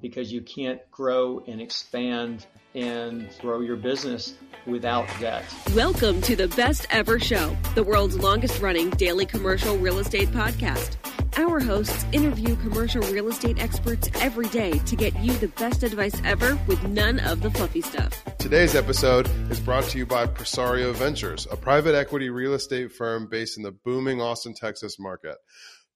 because 0.00 0.32
you 0.32 0.42
can't 0.42 0.80
grow 0.90 1.44
and 1.46 1.60
expand 1.60 2.46
and 2.74 3.28
grow 3.40 3.60
your 3.60 3.76
business 3.76 4.34
without 4.66 5.08
debt. 5.20 5.44
Welcome 5.74 6.20
to 6.22 6.36
the 6.36 6.48
Best 6.48 6.86
Ever 6.90 7.18
Show, 7.18 7.56
the 7.74 7.82
world's 7.82 8.18
longest 8.18 8.60
running 8.60 8.90
daily 8.90 9.26
commercial 9.26 9.76
real 9.78 9.98
estate 9.98 10.28
podcast. 10.28 10.96
Our 11.36 11.60
hosts 11.60 12.04
interview 12.12 12.56
commercial 12.56 13.02
real 13.02 13.28
estate 13.28 13.62
experts 13.62 14.10
every 14.16 14.48
day 14.48 14.78
to 14.78 14.96
get 14.96 15.16
you 15.20 15.32
the 15.34 15.48
best 15.48 15.82
advice 15.82 16.20
ever 16.24 16.58
with 16.66 16.82
none 16.88 17.20
of 17.20 17.42
the 17.42 17.50
fluffy 17.50 17.80
stuff. 17.80 18.24
Today's 18.38 18.74
episode 18.74 19.28
is 19.50 19.60
brought 19.60 19.84
to 19.84 19.98
you 19.98 20.06
by 20.06 20.26
Presario 20.26 20.92
Ventures, 20.92 21.46
a 21.50 21.56
private 21.56 21.94
equity 21.94 22.28
real 22.28 22.54
estate 22.54 22.92
firm 22.92 23.28
based 23.30 23.56
in 23.56 23.62
the 23.62 23.70
booming 23.70 24.20
Austin, 24.20 24.52
Texas 24.52 24.98
market. 24.98 25.36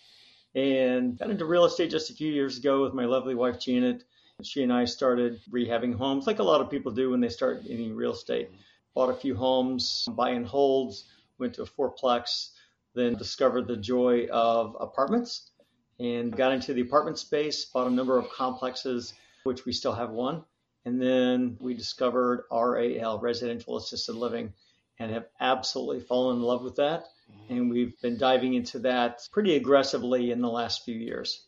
and 0.57 1.19
got 1.19 1.29
into 1.29 1.45
real 1.45 1.65
estate 1.65 1.91
just 1.91 2.09
a 2.09 2.15
few 2.15 2.31
years 2.31 2.57
ago 2.57 2.81
with 2.81 2.95
my 2.95 3.05
lovely 3.05 3.35
wife, 3.35 3.59
Janet. 3.59 4.03
She 4.41 4.63
and 4.63 4.73
I 4.73 4.85
started 4.85 5.39
rehabbing 5.51 5.95
homes 5.95 6.25
like 6.25 6.39
a 6.39 6.43
lot 6.43 6.61
of 6.61 6.71
people 6.71 6.91
do 6.91 7.11
when 7.11 7.21
they 7.21 7.29
start 7.29 7.63
in 7.67 7.95
real 7.95 8.13
estate. 8.13 8.49
Bought 8.95 9.11
a 9.11 9.15
few 9.15 9.35
homes, 9.35 10.07
buy 10.11 10.31
and 10.31 10.47
holds, 10.47 11.05
went 11.37 11.53
to 11.53 11.61
a 11.61 11.67
fourplex, 11.67 12.49
then 12.95 13.13
discovered 13.13 13.67
the 13.67 13.77
joy 13.77 14.25
of 14.31 14.75
apartments 14.79 15.51
and 15.99 16.35
got 16.35 16.51
into 16.51 16.73
the 16.73 16.81
apartment 16.81 17.19
space, 17.19 17.65
bought 17.65 17.85
a 17.85 17.91
number 17.91 18.17
of 18.17 18.31
complexes, 18.31 19.13
which 19.43 19.63
we 19.63 19.71
still 19.71 19.93
have 19.93 20.09
one. 20.09 20.43
And 20.85 20.99
then 20.99 21.57
we 21.59 21.75
discovered 21.75 22.45
RAL, 22.51 23.19
residential 23.19 23.77
assisted 23.77 24.15
living, 24.15 24.53
and 24.97 25.11
have 25.11 25.27
absolutely 25.39 25.99
fallen 25.99 26.37
in 26.37 26.41
love 26.41 26.63
with 26.63 26.77
that. 26.77 27.05
And 27.49 27.69
we've 27.69 27.99
been 28.01 28.17
diving 28.17 28.53
into 28.53 28.79
that 28.79 29.19
pretty 29.31 29.55
aggressively 29.55 30.31
in 30.31 30.41
the 30.41 30.49
last 30.49 30.83
few 30.83 30.95
years. 30.95 31.45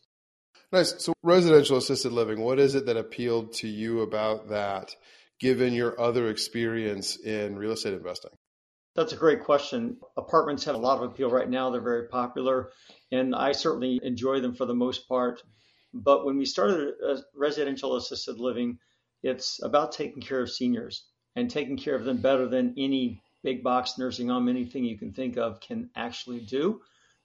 Nice. 0.72 0.94
So, 0.98 1.12
residential 1.22 1.76
assisted 1.76 2.12
living, 2.12 2.40
what 2.40 2.60
is 2.60 2.74
it 2.74 2.86
that 2.86 2.96
appealed 2.96 3.54
to 3.54 3.68
you 3.68 4.00
about 4.02 4.50
that, 4.50 4.94
given 5.40 5.72
your 5.72 6.00
other 6.00 6.28
experience 6.28 7.18
in 7.18 7.56
real 7.56 7.72
estate 7.72 7.94
investing? 7.94 8.30
That's 8.94 9.12
a 9.12 9.16
great 9.16 9.44
question. 9.44 9.98
Apartments 10.16 10.64
have 10.64 10.74
a 10.74 10.78
lot 10.78 11.02
of 11.02 11.10
appeal 11.10 11.30
right 11.30 11.48
now. 11.48 11.70
They're 11.70 11.80
very 11.80 12.08
popular, 12.08 12.70
and 13.10 13.34
I 13.34 13.52
certainly 13.52 14.00
enjoy 14.02 14.40
them 14.40 14.54
for 14.54 14.66
the 14.66 14.74
most 14.74 15.08
part. 15.08 15.42
But 15.92 16.24
when 16.24 16.38
we 16.38 16.44
started 16.44 16.94
uh, 17.04 17.16
residential 17.34 17.96
assisted 17.96 18.38
living, 18.38 18.78
it's 19.22 19.62
about 19.62 19.92
taking 19.92 20.22
care 20.22 20.40
of 20.40 20.50
seniors 20.50 21.04
and 21.36 21.50
taking 21.50 21.76
care 21.76 21.94
of 21.94 22.04
them 22.04 22.18
better 22.18 22.48
than 22.48 22.74
any 22.78 23.22
big 23.42 23.62
box 23.62 23.98
nursing 23.98 24.28
home, 24.28 24.48
anything 24.48 24.84
you 24.84 24.98
can 24.98 25.12
think 25.12 25.36
of 25.36 25.60
can 25.60 25.90
actually 25.96 26.40
do. 26.40 26.80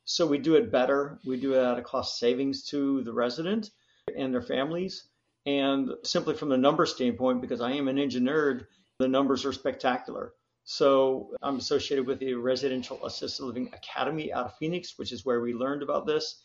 So 0.05 0.25
we 0.25 0.37
do 0.37 0.55
it 0.55 0.71
better. 0.71 1.19
We 1.25 1.37
do 1.37 1.53
it 1.55 1.63
at 1.63 1.79
a 1.79 1.81
cost 1.81 2.19
savings 2.19 2.63
to 2.67 3.01
the 3.03 3.13
resident 3.13 3.71
and 4.15 4.33
their 4.33 4.41
families. 4.41 5.07
And 5.45 5.91
simply 6.03 6.35
from 6.35 6.49
the 6.49 6.57
number 6.57 6.85
standpoint, 6.85 7.41
because 7.41 7.61
I 7.61 7.71
am 7.73 7.87
an 7.87 7.99
engineer, 7.99 8.67
the 8.99 9.07
numbers 9.07 9.45
are 9.45 9.53
spectacular. 9.53 10.33
So 10.63 11.31
I'm 11.43 11.57
associated 11.57 12.07
with 12.07 12.19
the 12.19 12.33
Residential 12.33 13.05
Assisted 13.05 13.43
Living 13.43 13.69
Academy 13.73 14.33
out 14.33 14.45
of 14.45 14.57
Phoenix, 14.57 14.97
which 14.97 15.11
is 15.11 15.25
where 15.25 15.41
we 15.41 15.53
learned 15.53 15.83
about 15.83 16.07
this. 16.07 16.41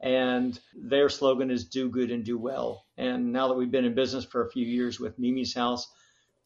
And 0.00 0.58
their 0.74 1.08
slogan 1.08 1.50
is 1.50 1.64
do 1.64 1.88
good 1.88 2.10
and 2.10 2.24
do 2.24 2.38
well. 2.38 2.84
And 2.96 3.32
now 3.32 3.48
that 3.48 3.54
we've 3.54 3.70
been 3.70 3.84
in 3.84 3.94
business 3.94 4.24
for 4.24 4.44
a 4.44 4.50
few 4.50 4.66
years 4.66 5.00
with 5.00 5.18
Mimi's 5.18 5.54
House, 5.54 5.90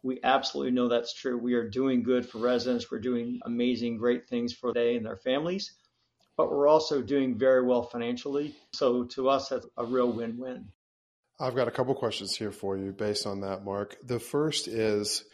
we 0.02 0.20
absolutely 0.22 0.72
know 0.72 0.88
that's 0.88 1.14
true. 1.14 1.36
We 1.36 1.54
are 1.54 1.68
doing 1.68 2.02
good 2.02 2.28
for 2.28 2.38
residents. 2.38 2.90
We're 2.90 3.00
doing 3.00 3.40
amazing, 3.44 3.98
great 3.98 4.28
things 4.28 4.52
for 4.52 4.72
they 4.72 4.96
and 4.96 5.04
their 5.04 5.16
families, 5.16 5.74
but 6.36 6.50
we're 6.50 6.68
also 6.68 7.02
doing 7.02 7.38
very 7.38 7.64
well 7.64 7.82
financially. 7.82 8.54
So 8.74 9.04
to 9.04 9.28
us, 9.28 9.48
that's 9.48 9.66
a 9.76 9.84
real 9.84 10.12
win 10.12 10.38
win. 10.38 10.68
I've 11.40 11.54
got 11.54 11.68
a 11.68 11.72
couple 11.72 11.94
questions 11.94 12.34
here 12.36 12.50
for 12.50 12.76
you 12.76 12.92
based 12.92 13.26
on 13.26 13.42
that, 13.42 13.64
Mark. 13.64 13.96
The 14.04 14.18
first 14.18 14.66
is 14.66 15.24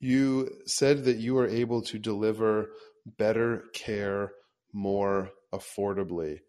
you 0.00 0.50
said 0.66 1.04
that 1.04 1.18
you 1.18 1.34
were 1.34 1.48
able 1.48 1.82
to 1.82 1.98
deliver 1.98 2.70
better 3.06 3.64
care 3.72 4.32
more 4.72 5.30
affordably. 5.54 6.40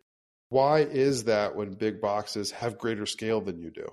Why 0.50 0.80
is 0.80 1.26
that 1.26 1.56
when 1.56 1.74
big 1.74 2.02
boxes 2.02 2.52
have 2.52 2.78
greater 2.78 3.06
scale 3.06 3.42
than 3.42 3.60
you 3.60 3.70
do? 3.70 3.88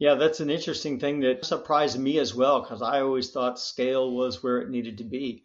Yeah, 0.00 0.14
that's 0.14 0.40
an 0.40 0.48
interesting 0.48 0.98
thing 0.98 1.20
that 1.20 1.44
surprised 1.44 1.98
me 1.98 2.18
as 2.18 2.34
well 2.34 2.62
because 2.62 2.80
I 2.80 3.02
always 3.02 3.30
thought 3.30 3.60
scale 3.60 4.10
was 4.12 4.42
where 4.42 4.62
it 4.62 4.70
needed 4.70 4.96
to 4.98 5.04
be. 5.04 5.44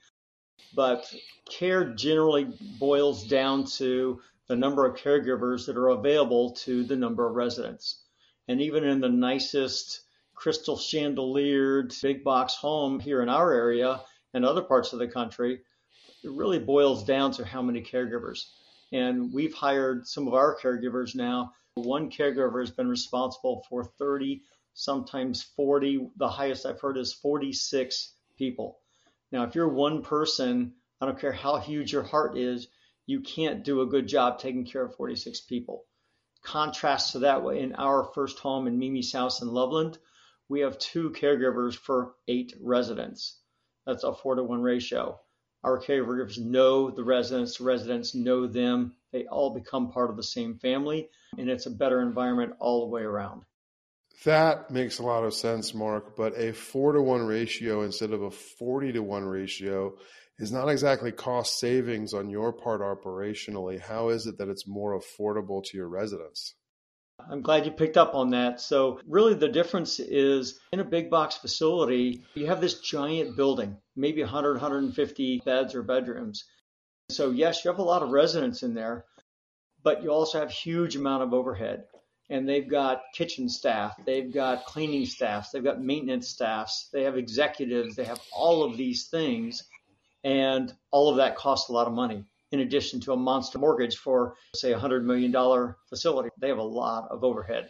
But 0.74 1.14
care 1.50 1.94
generally 1.94 2.48
boils 2.80 3.28
down 3.28 3.66
to 3.78 4.22
the 4.48 4.56
number 4.56 4.86
of 4.86 4.96
caregivers 4.96 5.66
that 5.66 5.76
are 5.76 5.90
available 5.90 6.52
to 6.52 6.86
the 6.86 6.96
number 6.96 7.28
of 7.28 7.36
residents. 7.36 8.06
And 8.48 8.62
even 8.62 8.86
in 8.86 9.02
the 9.02 9.10
nicest 9.10 10.00
crystal 10.36 10.78
chandeliered 10.78 12.02
big 12.02 12.24
box 12.24 12.56
home 12.56 13.02
here 13.02 13.22
in 13.22 13.28
our 13.28 13.52
area 13.52 14.00
and 14.34 14.46
other 14.46 14.62
parts 14.62 14.94
of 14.94 15.00
the 15.00 15.08
country, 15.10 15.60
it 16.24 16.32
really 16.32 16.60
boils 16.60 17.04
down 17.04 17.32
to 17.32 17.44
how 17.44 17.62
many 17.62 17.82
caregivers. 17.82 18.46
And 18.94 19.34
we've 19.34 19.54
hired 19.54 20.08
some 20.08 20.30
of 20.30 20.34
our 20.34 20.58
caregivers 20.58 21.14
now 21.14 21.52
one 21.76 22.10
caregiver 22.10 22.62
has 22.62 22.72
been 22.72 22.88
responsible 22.88 23.66
for 23.68 23.84
30, 23.84 24.42
sometimes 24.74 25.44
40. 25.44 26.10
The 26.16 26.30
highest 26.30 26.66
I've 26.66 26.80
heard 26.80 26.98
is 26.98 27.14
46 27.14 28.14
people. 28.38 28.80
Now, 29.32 29.44
if 29.44 29.56
you're 29.56 29.68
one 29.68 30.02
person, 30.02 30.74
I 31.02 31.06
don't 31.06 31.20
care 31.20 31.34
how 31.34 31.58
huge 31.58 31.92
your 31.92 32.04
heart 32.04 32.38
is, 32.38 32.70
you 33.06 33.20
can't 33.20 33.66
do 33.66 33.82
a 33.82 33.88
good 33.88 34.08
job 34.08 34.40
taking 34.40 34.66
care 34.66 34.86
of 34.86 34.96
46 34.96 35.42
people. 35.42 35.86
Contrast 36.44 37.12
to 37.12 37.20
that, 37.20 37.44
in 37.44 37.76
our 37.76 38.06
first 38.14 38.40
home 38.40 38.68
in 38.68 38.80
Mimi's 38.80 39.12
house 39.12 39.42
in 39.42 39.50
Loveland, 39.50 39.98
we 40.48 40.62
have 40.62 40.80
two 40.80 41.10
caregivers 41.10 41.76
for 41.76 42.16
eight 42.28 42.54
residents. 42.62 43.40
That's 43.86 44.04
a 44.04 44.14
four 44.14 44.36
to 44.36 44.44
one 44.44 44.62
ratio. 44.62 45.20
Our 45.64 45.82
caregivers 45.82 46.38
know 46.38 46.90
the 46.90 47.04
residents, 47.04 47.58
the 47.58 47.66
residents 47.66 48.16
know 48.16 48.48
them. 48.48 48.96
They 49.16 49.28
all 49.28 49.54
become 49.54 49.94
part 49.94 50.10
of 50.10 50.18
the 50.18 50.24
same 50.24 50.60
family, 50.60 51.08
and 51.38 51.50
it's 51.50 51.68
a 51.68 51.72
better 51.72 52.02
environment 52.02 52.52
all 52.60 52.82
the 52.82 52.92
way 52.92 53.04
around. 53.04 53.44
That 54.26 54.70
makes 54.70 55.00
a 55.00 55.04
lot 55.04 55.24
of 55.24 55.34
sense, 55.34 55.74
Mark. 55.74 56.18
But 56.18 56.38
a 56.38 56.52
four 56.52 56.92
to 56.92 57.02
one 57.02 57.26
ratio 57.26 57.84
instead 57.84 58.12
of 58.12 58.24
a 58.24 58.30
40 58.30 58.92
to 58.92 59.00
one 59.00 59.24
ratio 59.24 59.96
is 60.38 60.52
not 60.52 60.68
exactly 60.68 61.14
cost 61.14 61.60
savings 61.60 62.14
on 62.14 62.30
your 62.30 62.52
part 62.52 62.82
operationally. 62.82 63.80
How 63.80 64.10
is 64.10 64.28
it 64.28 64.38
that 64.38 64.50
it's 64.50 64.68
more 64.68 65.00
affordable 65.00 65.64
to 65.64 65.78
your 65.78 65.88
residents? 65.88 66.54
I'm 67.18 67.42
glad 67.42 67.66
you 67.66 67.72
picked 67.72 67.96
up 67.96 68.16
on 68.16 68.32
that. 68.32 68.60
So, 68.60 69.00
really, 69.08 69.36
the 69.36 69.48
difference 69.48 70.02
is 70.02 70.60
in 70.74 70.82
a 70.82 70.84
big 70.84 71.10
box 71.10 71.38
facility, 71.38 72.26
you 72.34 72.48
have 72.48 72.60
this 72.60 72.82
giant 72.82 73.38
building, 73.38 73.78
maybe 73.96 74.22
100, 74.22 74.56
150 74.56 75.42
beds 75.46 75.74
or 75.74 75.84
bedrooms. 75.84 76.44
So, 77.10 77.30
yes, 77.30 77.64
you 77.64 77.70
have 77.72 77.80
a 77.80 77.84
lot 77.84 78.02
of 78.02 78.10
residents 78.10 78.64
in 78.64 78.74
there, 78.74 79.06
but 79.84 80.02
you 80.02 80.10
also 80.10 80.40
have 80.40 80.52
huge 80.52 80.96
amount 80.96 81.24
of 81.24 81.34
overhead. 81.34 81.86
and 82.30 82.48
they've 82.50 82.68
got 82.68 83.02
kitchen 83.14 83.48
staff, 83.48 83.96
they've 84.06 84.34
got 84.34 84.66
cleaning 84.66 85.06
staffs, 85.06 85.52
they've 85.52 85.64
got 85.64 85.82
maintenance 85.82 86.28
staffs, 86.28 86.90
they 86.92 87.04
have 87.04 87.18
executives, 87.18 87.96
they 87.96 88.04
have 88.04 88.20
all 88.34 88.64
of 88.64 88.78
these 88.78 89.08
things, 89.08 89.64
and 90.24 90.74
all 90.92 91.10
of 91.10 91.18
that 91.18 91.36
costs 91.36 91.70
a 91.70 91.74
lot 91.74 91.88
of 91.88 91.94
money. 91.94 92.26
In 92.52 92.62
addition 92.62 93.00
to 93.02 93.14
a 93.14 93.18
monster 93.18 93.60
mortgage 93.60 93.98
for, 93.98 94.36
say, 94.56 94.72
a 94.72 94.80
$100 94.80 95.04
million 95.04 95.32
facility, 95.90 96.30
they 96.40 96.48
have 96.48 96.58
a 96.58 96.64
lot 96.64 97.10
of 97.12 97.24
overhead. 97.24 97.70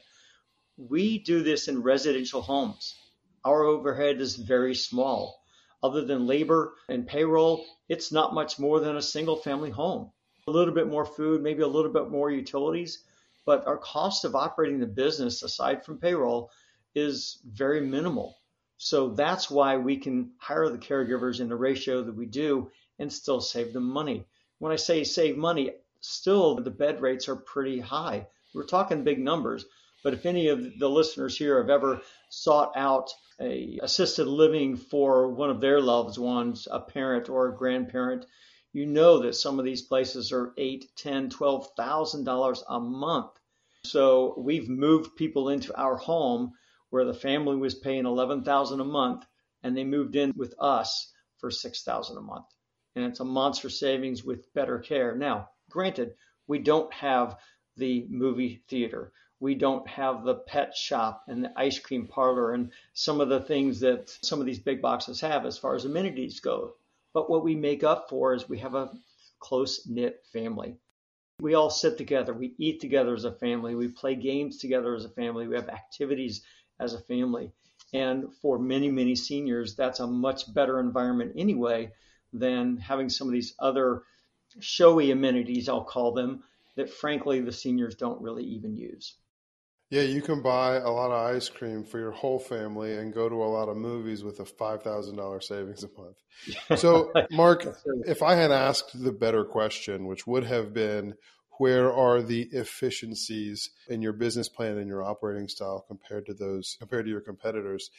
We 0.77 1.19
do 1.19 1.43
this 1.43 1.67
in 1.67 1.81
residential 1.81 2.41
homes. 2.41 2.95
Our 3.43 3.63
overhead 3.63 4.21
is 4.21 4.35
very 4.35 4.75
small. 4.75 5.41
Other 5.85 6.03
than 6.03 6.25
labor 6.25 6.73
and 6.89 7.05
payroll, 7.05 7.63
it's 7.89 8.11
not 8.11 8.33
much 8.33 8.57
more 8.57 8.79
than 8.79 8.95
a 8.95 9.01
single 9.03 9.35
family 9.35 9.69
home. 9.69 10.11
A 10.47 10.51
little 10.51 10.73
bit 10.73 10.87
more 10.87 11.05
food, 11.05 11.43
maybe 11.43 11.61
a 11.61 11.67
little 11.67 11.93
bit 11.93 12.09
more 12.09 12.31
utilities, 12.31 13.03
but 13.45 13.67
our 13.67 13.77
cost 13.77 14.25
of 14.25 14.33
operating 14.35 14.79
the 14.79 14.87
business 14.87 15.43
aside 15.43 15.85
from 15.85 15.99
payroll 15.99 16.49
is 16.95 17.37
very 17.45 17.81
minimal. 17.81 18.35
So 18.77 19.09
that's 19.09 19.51
why 19.51 19.77
we 19.77 19.97
can 19.97 20.31
hire 20.39 20.69
the 20.69 20.79
caregivers 20.79 21.39
in 21.39 21.49
the 21.49 21.55
ratio 21.55 22.01
that 22.01 22.15
we 22.15 22.25
do 22.25 22.71
and 22.97 23.13
still 23.13 23.39
save 23.39 23.71
them 23.71 23.87
money. 23.87 24.25
When 24.57 24.71
I 24.71 24.77
say 24.77 25.03
save 25.03 25.37
money, 25.37 25.71
still 25.99 26.55
the 26.55 26.71
bed 26.71 26.99
rates 26.99 27.29
are 27.29 27.35
pretty 27.35 27.79
high. 27.79 28.25
We're 28.55 28.63
talking 28.63 29.03
big 29.03 29.19
numbers, 29.19 29.65
but 30.03 30.15
if 30.15 30.25
any 30.25 30.47
of 30.47 30.79
the 30.79 30.89
listeners 30.89 31.37
here 31.37 31.59
have 31.59 31.69
ever 31.69 32.01
sought 32.35 32.73
out 32.75 33.09
a 33.39 33.79
assisted 33.81 34.27
living 34.27 34.75
for 34.75 35.29
one 35.29 35.49
of 35.49 35.61
their 35.61 35.79
loved 35.79 36.17
ones, 36.17 36.67
a 36.69 36.79
parent 36.79 37.29
or 37.29 37.47
a 37.47 37.55
grandparent, 37.55 38.25
you 38.73 38.85
know 38.85 39.19
that 39.19 39.35
some 39.35 39.57
of 39.57 39.63
these 39.63 39.81
places 39.81 40.33
are 40.33 40.53
eight, 40.57 40.91
ten, 40.97 41.29
twelve 41.29 41.69
thousand 41.77 42.25
dollars 42.25 42.61
a 42.67 42.79
month. 42.79 43.31
So 43.83 44.33
we've 44.37 44.67
moved 44.67 45.15
people 45.15 45.47
into 45.49 45.73
our 45.75 45.95
home 45.95 46.51
where 46.89 47.05
the 47.05 47.13
family 47.13 47.55
was 47.55 47.73
paying 47.75 48.05
eleven 48.05 48.43
thousand 48.43 48.81
a 48.81 48.85
month, 48.85 49.25
and 49.63 49.75
they 49.75 49.85
moved 49.85 50.15
in 50.17 50.33
with 50.35 50.55
us 50.59 51.11
for 51.37 51.51
six 51.51 51.83
thousand 51.83 52.17
a 52.17 52.21
month, 52.21 52.47
and 52.95 53.05
it's 53.05 53.21
a 53.21 53.25
monster 53.25 53.69
savings 53.69 54.25
with 54.25 54.53
better 54.53 54.79
care. 54.79 55.15
Now, 55.15 55.49
granted, 55.69 56.15
we 56.47 56.59
don't 56.59 56.93
have 56.93 57.37
the 57.77 58.05
movie 58.09 58.61
theater. 58.67 59.13
We 59.41 59.53
don't 59.53 59.87
have 59.87 60.23
the 60.23 60.35
pet 60.35 60.75
shop 60.75 61.25
and 61.27 61.43
the 61.43 61.51
ice 61.59 61.77
cream 61.77 62.07
parlor 62.07 62.53
and 62.53 62.71
some 62.93 63.19
of 63.19 63.29
the 63.29 63.41
things 63.41 63.81
that 63.81 64.09
some 64.21 64.39
of 64.39 64.45
these 64.45 64.59
big 64.59 64.81
boxes 64.81 65.19
have 65.21 65.45
as 65.45 65.57
far 65.57 65.75
as 65.75 65.85
amenities 65.85 66.39
go. 66.39 66.75
But 67.13 67.29
what 67.29 67.43
we 67.43 67.55
make 67.55 67.83
up 67.83 68.09
for 68.09 68.33
is 68.33 68.47
we 68.47 68.59
have 68.59 68.75
a 68.75 68.91
close 69.39 69.85
knit 69.87 70.23
family. 70.31 70.77
We 71.41 71.53
all 71.53 71.69
sit 71.69 71.97
together, 71.97 72.33
we 72.33 72.55
eat 72.57 72.79
together 72.79 73.13
as 73.13 73.25
a 73.25 73.31
family, 73.31 73.75
we 73.75 73.89
play 73.89 74.15
games 74.15 74.57
together 74.57 74.95
as 74.95 75.03
a 75.03 75.09
family, 75.09 75.47
we 75.47 75.55
have 75.55 75.67
activities 75.67 76.41
as 76.79 76.93
a 76.93 77.01
family. 77.01 77.51
And 77.93 78.33
for 78.41 78.57
many, 78.57 78.89
many 78.89 79.15
seniors, 79.15 79.75
that's 79.75 79.99
a 79.99 80.07
much 80.07 80.53
better 80.53 80.79
environment 80.79 81.33
anyway 81.35 81.91
than 82.31 82.77
having 82.77 83.09
some 83.09 83.27
of 83.27 83.33
these 83.33 83.53
other 83.59 84.03
showy 84.59 85.11
amenities, 85.11 85.67
I'll 85.67 85.83
call 85.83 86.13
them, 86.13 86.43
that 86.75 86.89
frankly 86.89 87.41
the 87.41 87.51
seniors 87.51 87.95
don't 87.95 88.21
really 88.21 88.43
even 88.45 88.77
use. 88.77 89.15
Yeah, 89.91 90.01
you 90.01 90.21
can 90.21 90.41
buy 90.41 90.77
a 90.77 90.89
lot 90.89 91.11
of 91.11 91.35
ice 91.35 91.47
cream 91.47 91.83
for 91.83 91.99
your 91.99 92.11
whole 92.11 92.39
family 92.39 92.97
and 92.97 93.13
go 93.13 93.29
to 93.29 93.35
a 93.35 93.45
lot 93.45 93.69
of 93.69 93.77
movies 93.77 94.23
with 94.23 94.39
a 94.39 94.45
five 94.45 94.81
thousand 94.81 95.15
dollar 95.17 95.41
savings 95.41 95.83
a 95.83 95.89
month. 95.99 96.17
So, 96.77 97.13
Mark, 97.31 97.65
if 98.05 98.21
I 98.21 98.35
had 98.35 98.51
asked 98.51 99.01
the 99.01 99.11
better 99.11 99.45
question, 99.45 100.05
which 100.05 100.27
would 100.27 100.43
have 100.43 100.73
been, 100.73 101.13
where 101.59 101.93
are 101.93 102.21
the 102.21 102.49
efficiencies 102.51 103.69
in 103.87 104.01
your 104.01 104.13
business 104.13 104.49
plan 104.49 104.77
and 104.77 104.87
your 104.87 105.03
operating 105.03 105.47
style 105.47 105.85
compared 105.87 106.25
to 106.25 106.33
those 106.33 106.75
compared 106.79 107.05
to 107.05 107.11
your 107.11 107.21
competitors? 107.21 107.89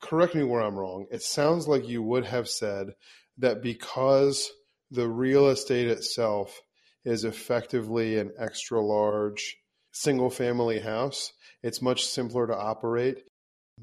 Correct 0.00 0.34
me 0.34 0.42
where 0.42 0.62
I'm 0.62 0.78
wrong. 0.78 1.06
It 1.10 1.22
sounds 1.22 1.68
like 1.68 1.88
you 1.88 2.02
would 2.02 2.24
have 2.24 2.48
said 2.48 2.94
that 3.38 3.62
because 3.62 4.50
the 4.90 5.08
real 5.08 5.48
estate 5.48 5.88
itself 5.88 6.60
is 7.04 7.24
effectively 7.24 8.18
an 8.18 8.32
extra 8.38 8.80
large 8.80 9.56
single 9.92 10.30
family 10.30 10.80
house. 10.80 11.32
It's 11.62 11.82
much 11.82 12.04
simpler 12.04 12.46
to 12.46 12.56
operate. 12.56 13.18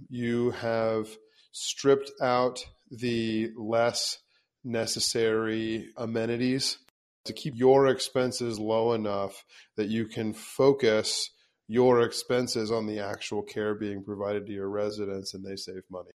You 0.09 0.51
have 0.51 1.07
stripped 1.51 2.11
out 2.21 2.65
the 2.91 3.51
less 3.57 4.19
necessary 4.63 5.89
amenities 5.97 6.77
to 7.25 7.33
keep 7.33 7.53
your 7.55 7.87
expenses 7.87 8.59
low 8.59 8.93
enough 8.93 9.43
that 9.77 9.89
you 9.89 10.05
can 10.05 10.33
focus 10.33 11.29
your 11.67 12.01
expenses 12.01 12.71
on 12.71 12.87
the 12.87 12.99
actual 12.99 13.43
care 13.43 13.75
being 13.75 14.03
provided 14.03 14.47
to 14.47 14.53
your 14.53 14.69
residents 14.69 15.33
and 15.33 15.45
they 15.45 15.55
save 15.55 15.83
money. 15.89 16.09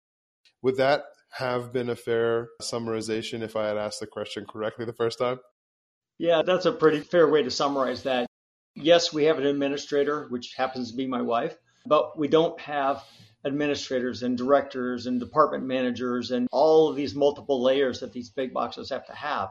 Would 0.63 0.77
that 0.77 1.03
have 1.31 1.71
been 1.71 1.89
a 1.89 1.95
fair 1.95 2.49
summarization 2.61 3.41
if 3.41 3.55
I 3.55 3.67
had 3.67 3.77
asked 3.77 3.99
the 3.99 4.07
question 4.07 4.45
correctly 4.45 4.85
the 4.85 4.93
first 4.93 5.19
time? 5.19 5.39
Yeah, 6.17 6.41
that's 6.45 6.65
a 6.65 6.71
pretty 6.71 7.01
fair 7.01 7.27
way 7.27 7.43
to 7.43 7.51
summarize 7.51 8.03
that. 8.03 8.27
Yes, 8.75 9.13
we 9.13 9.25
have 9.25 9.37
an 9.37 9.45
administrator, 9.45 10.25
which 10.29 10.55
happens 10.55 10.89
to 10.89 10.97
be 10.97 11.05
my 11.05 11.21
wife, 11.21 11.55
but 11.85 12.17
we 12.17 12.27
don't 12.27 12.59
have 12.59 13.03
administrators 13.45 14.23
and 14.23 14.37
directors 14.37 15.05
and 15.05 15.19
department 15.19 15.65
managers 15.65 16.31
and 16.31 16.47
all 16.51 16.89
of 16.89 16.95
these 16.95 17.13
multiple 17.13 17.61
layers 17.61 17.99
that 17.99 18.13
these 18.13 18.29
big 18.29 18.53
boxes 18.53 18.89
have 18.89 19.05
to 19.05 19.13
have. 19.13 19.49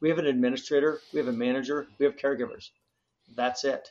We 0.00 0.08
have 0.08 0.18
an 0.18 0.26
administrator, 0.26 1.00
we 1.12 1.18
have 1.18 1.28
a 1.28 1.32
manager, 1.32 1.88
we 1.98 2.06
have 2.06 2.16
caregivers. 2.16 2.70
That's 3.34 3.64
it. 3.64 3.90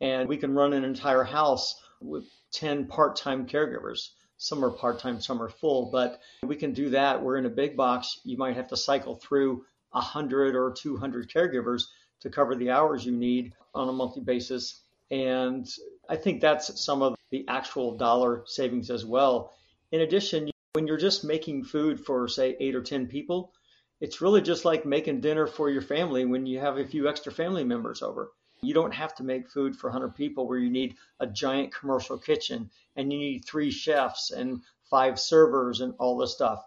And 0.00 0.28
we 0.28 0.36
can 0.36 0.54
run 0.54 0.72
an 0.72 0.84
entire 0.84 1.24
house 1.24 1.80
with 2.00 2.24
10 2.52 2.86
part 2.86 3.16
time 3.16 3.46
caregivers. 3.46 4.10
Some 4.38 4.64
are 4.64 4.70
part 4.70 5.00
time, 5.00 5.20
some 5.20 5.42
are 5.42 5.48
full, 5.48 5.90
but 5.90 6.20
we 6.42 6.56
can 6.56 6.72
do 6.72 6.90
that. 6.90 7.22
We're 7.22 7.36
in 7.36 7.46
a 7.46 7.50
big 7.50 7.76
box. 7.76 8.20
You 8.24 8.36
might 8.36 8.56
have 8.56 8.68
to 8.68 8.76
cycle 8.76 9.16
through 9.16 9.64
100 9.90 10.56
or 10.56 10.72
200 10.72 11.30
caregivers 11.30 11.84
to 12.20 12.30
cover 12.30 12.54
the 12.54 12.70
hours 12.70 13.04
you 13.04 13.12
need 13.12 13.52
on 13.74 13.88
a 13.88 13.92
monthly 13.92 14.22
basis. 14.22 14.82
And 15.10 15.68
I 16.08 16.16
think 16.16 16.40
that's 16.40 16.80
some 16.82 17.02
of 17.02 17.14
the 17.30 17.44
actual 17.48 17.96
dollar 17.96 18.44
savings 18.46 18.90
as 18.90 19.04
well. 19.04 19.52
In 19.92 20.00
addition, 20.00 20.50
when 20.72 20.86
you're 20.86 20.96
just 20.96 21.24
making 21.24 21.64
food 21.64 22.04
for, 22.04 22.26
say, 22.26 22.56
eight 22.58 22.74
or 22.74 22.82
10 22.82 23.06
people, 23.06 23.52
it's 24.00 24.20
really 24.20 24.42
just 24.42 24.64
like 24.64 24.84
making 24.84 25.20
dinner 25.20 25.46
for 25.46 25.70
your 25.70 25.82
family 25.82 26.24
when 26.24 26.46
you 26.46 26.58
have 26.58 26.78
a 26.78 26.86
few 26.86 27.08
extra 27.08 27.32
family 27.32 27.64
members 27.64 28.02
over. 28.02 28.32
You 28.60 28.74
don't 28.74 28.94
have 28.94 29.14
to 29.16 29.22
make 29.22 29.48
food 29.48 29.76
for 29.76 29.88
100 29.88 30.14
people 30.14 30.48
where 30.48 30.58
you 30.58 30.70
need 30.70 30.96
a 31.20 31.26
giant 31.26 31.72
commercial 31.72 32.18
kitchen 32.18 32.70
and 32.96 33.12
you 33.12 33.18
need 33.18 33.44
three 33.44 33.70
chefs 33.70 34.30
and 34.30 34.62
five 34.90 35.18
servers 35.18 35.80
and 35.80 35.94
all 35.98 36.16
this 36.16 36.32
stuff. 36.32 36.64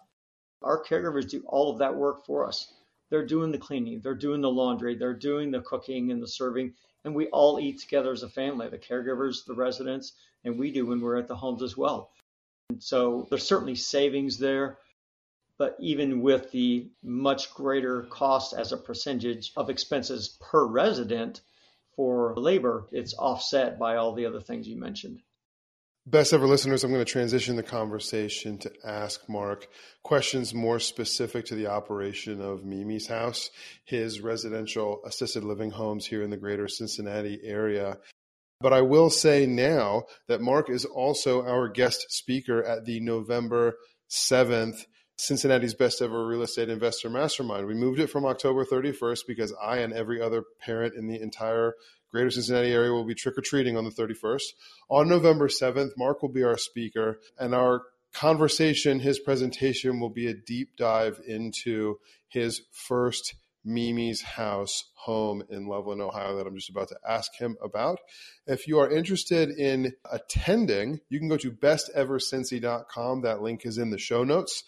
Our 0.62 0.84
caregivers 0.84 1.30
do 1.30 1.44
all 1.48 1.72
of 1.72 1.80
that 1.80 1.96
work 1.96 2.26
for 2.26 2.48
us. 2.48 2.74
They're 3.10 3.26
doing 3.26 3.52
the 3.52 3.58
cleaning, 3.58 4.02
they're 4.02 4.16
doing 4.16 4.42
the 4.42 4.52
laundry, 4.52 4.96
they're 4.96 5.14
doing 5.14 5.52
the 5.52 5.62
cooking 5.62 6.12
and 6.12 6.22
the 6.22 6.28
serving, 6.28 6.74
and 7.06 7.16
we 7.16 7.28
all 7.28 7.60
eat 7.60 7.80
together 7.80 8.12
as 8.12 8.24
a 8.24 8.30
family 8.30 8.68
the 8.70 8.78
caregivers, 8.78 9.46
the 9.46 9.54
residents, 9.54 10.14
and 10.44 10.58
we 10.58 10.72
do 10.72 10.86
when 10.86 11.02
we're 11.02 11.18
at 11.18 11.28
the 11.28 11.36
homes 11.36 11.64
as 11.64 11.78
well. 11.78 12.12
And 12.70 12.82
so 12.82 13.28
there's 13.30 13.48
certainly 13.48 13.76
savings 13.76 14.38
there. 14.38 14.78
But 15.58 15.76
even 15.80 16.22
with 16.22 16.52
the 16.52 16.90
much 17.02 17.54
greater 17.54 18.04
cost 18.04 18.54
as 18.54 18.72
a 18.72 18.78
percentage 18.78 19.52
of 19.58 19.70
expenses 19.70 20.38
per 20.40 20.66
resident 20.66 21.42
for 21.96 22.36
labor, 22.36 22.88
it's 22.92 23.16
offset 23.16 23.80
by 23.80 23.96
all 23.96 24.14
the 24.14 24.26
other 24.26 24.40
things 24.40 24.68
you 24.68 24.78
mentioned. 24.78 25.20
Best 26.10 26.32
ever 26.32 26.48
listeners, 26.48 26.86
I'm 26.86 26.94
going 26.94 27.04
to 27.04 27.12
transition 27.12 27.58
the 27.58 27.64
conversation 27.64 28.58
to 28.60 28.72
ask 28.86 29.28
Mark 29.28 29.68
questions 30.04 30.54
more 30.54 30.80
specific 30.80 31.44
to 31.48 31.56
the 31.56 31.68
operation 31.68 32.40
of 32.40 32.64
Mimi's 32.64 33.08
house, 33.08 33.50
his 33.84 34.22
residential 34.22 35.02
assisted 35.06 35.44
living 35.44 35.70
homes 35.70 36.06
here 36.06 36.24
in 36.24 36.30
the 36.30 36.38
greater 36.38 36.70
Cincinnati 36.70 37.42
area. 37.44 37.98
But 38.62 38.72
I 38.72 38.84
will 38.84 39.10
say 39.10 39.46
now 39.48 40.04
that 40.30 40.40
Mark 40.40 40.70
is 40.70 40.86
also 40.86 41.46
our 41.46 41.68
guest 41.68 42.06
speaker 42.08 42.64
at 42.64 42.86
the 42.86 43.02
November 43.02 43.76
7th 44.10 44.86
Cincinnati's 45.18 45.74
Best 45.74 46.02
Ever 46.02 46.26
Real 46.26 46.44
Estate 46.44 46.70
Investor 46.70 47.10
Mastermind. 47.10 47.66
We 47.66 47.74
moved 47.74 48.00
it 48.00 48.08
from 48.08 48.26
October 48.26 48.64
31st 48.64 49.22
because 49.28 49.54
I 49.62 49.80
and 49.80 49.92
every 49.92 50.22
other 50.22 50.44
parent 50.62 50.94
in 50.96 51.08
the 51.08 51.20
entire 51.20 51.74
greater 52.12 52.32
Cincinnati 52.32 52.72
area 52.72 52.92
will 52.92 53.06
be 53.06 53.16
trick 53.16 53.38
or 53.38 53.42
treating 53.42 53.78
on 53.78 53.84
the 53.84 53.92
31st. 53.92 54.44
On 54.90 55.08
November 55.08 55.48
7th, 55.48 55.92
Mark 55.98 56.22
will 56.22 56.30
be 56.30 56.44
our 56.44 56.58
speaker, 56.58 57.20
and 57.38 57.54
our 57.54 57.84
conversation, 58.14 59.00
his 59.00 59.20
presentation 59.20 60.00
will 60.00 60.10
be 60.10 60.28
a 60.28 60.34
deep 60.34 60.76
dive 60.78 61.20
into 61.28 61.98
his 62.28 62.62
first 62.72 63.36
Mimi's 63.68 64.22
house 64.22 64.86
home 64.96 65.44
in 65.50 65.68
Loveland, 65.68 66.02
Ohio, 66.02 66.38
that 66.38 66.48
I'm 66.48 66.56
just 66.56 66.70
about 66.70 66.88
to 66.88 66.98
ask 67.08 67.36
him 67.36 67.58
about. 67.62 68.00
If 68.46 68.68
you 68.68 68.80
are 68.80 68.90
interested 68.90 69.50
in 69.50 69.94
attending, 70.10 71.02
you 71.10 71.20
can 71.20 71.28
go 71.28 71.38
to 71.38 71.52
bestevercincy.com. 71.52 73.22
That 73.22 73.42
link 73.42 73.66
is 73.66 73.78
in 73.78 73.90
the 73.90 73.98
show 73.98 74.24
notes. 74.24 74.64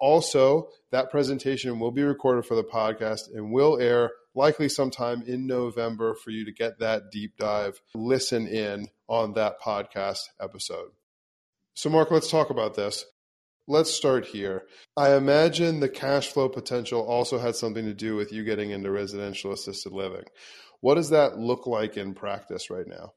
Also, 0.00 0.68
that 0.90 1.10
presentation 1.10 1.78
will 1.78 1.92
be 1.92 2.02
recorded 2.02 2.44
for 2.44 2.56
the 2.56 2.64
podcast 2.64 3.32
and 3.32 3.52
will 3.52 3.80
air 3.80 4.10
likely 4.34 4.68
sometime 4.68 5.22
in 5.26 5.46
November 5.46 6.14
for 6.14 6.30
you 6.30 6.44
to 6.44 6.52
get 6.52 6.78
that 6.78 7.10
deep 7.10 7.36
dive, 7.36 7.80
listen 7.94 8.46
in 8.46 8.88
on 9.08 9.34
that 9.34 9.60
podcast 9.60 10.20
episode. 10.40 10.90
So, 11.74 11.90
Mark, 11.90 12.10
let's 12.10 12.30
talk 12.30 12.50
about 12.50 12.74
this. 12.74 13.04
Let's 13.66 13.90
start 13.90 14.26
here. 14.26 14.64
I 14.96 15.14
imagine 15.14 15.80
the 15.80 15.88
cash 15.88 16.28
flow 16.28 16.48
potential 16.48 17.00
also 17.00 17.38
had 17.38 17.56
something 17.56 17.84
to 17.86 17.94
do 17.94 18.14
with 18.14 18.32
you 18.32 18.44
getting 18.44 18.70
into 18.70 18.90
residential 18.90 19.52
assisted 19.52 19.92
living. 19.92 20.24
What 20.80 20.96
does 20.96 21.10
that 21.10 21.38
look 21.38 21.66
like 21.66 21.96
in 21.96 22.14
practice 22.14 22.68
right 22.68 22.86
now? 22.86 23.14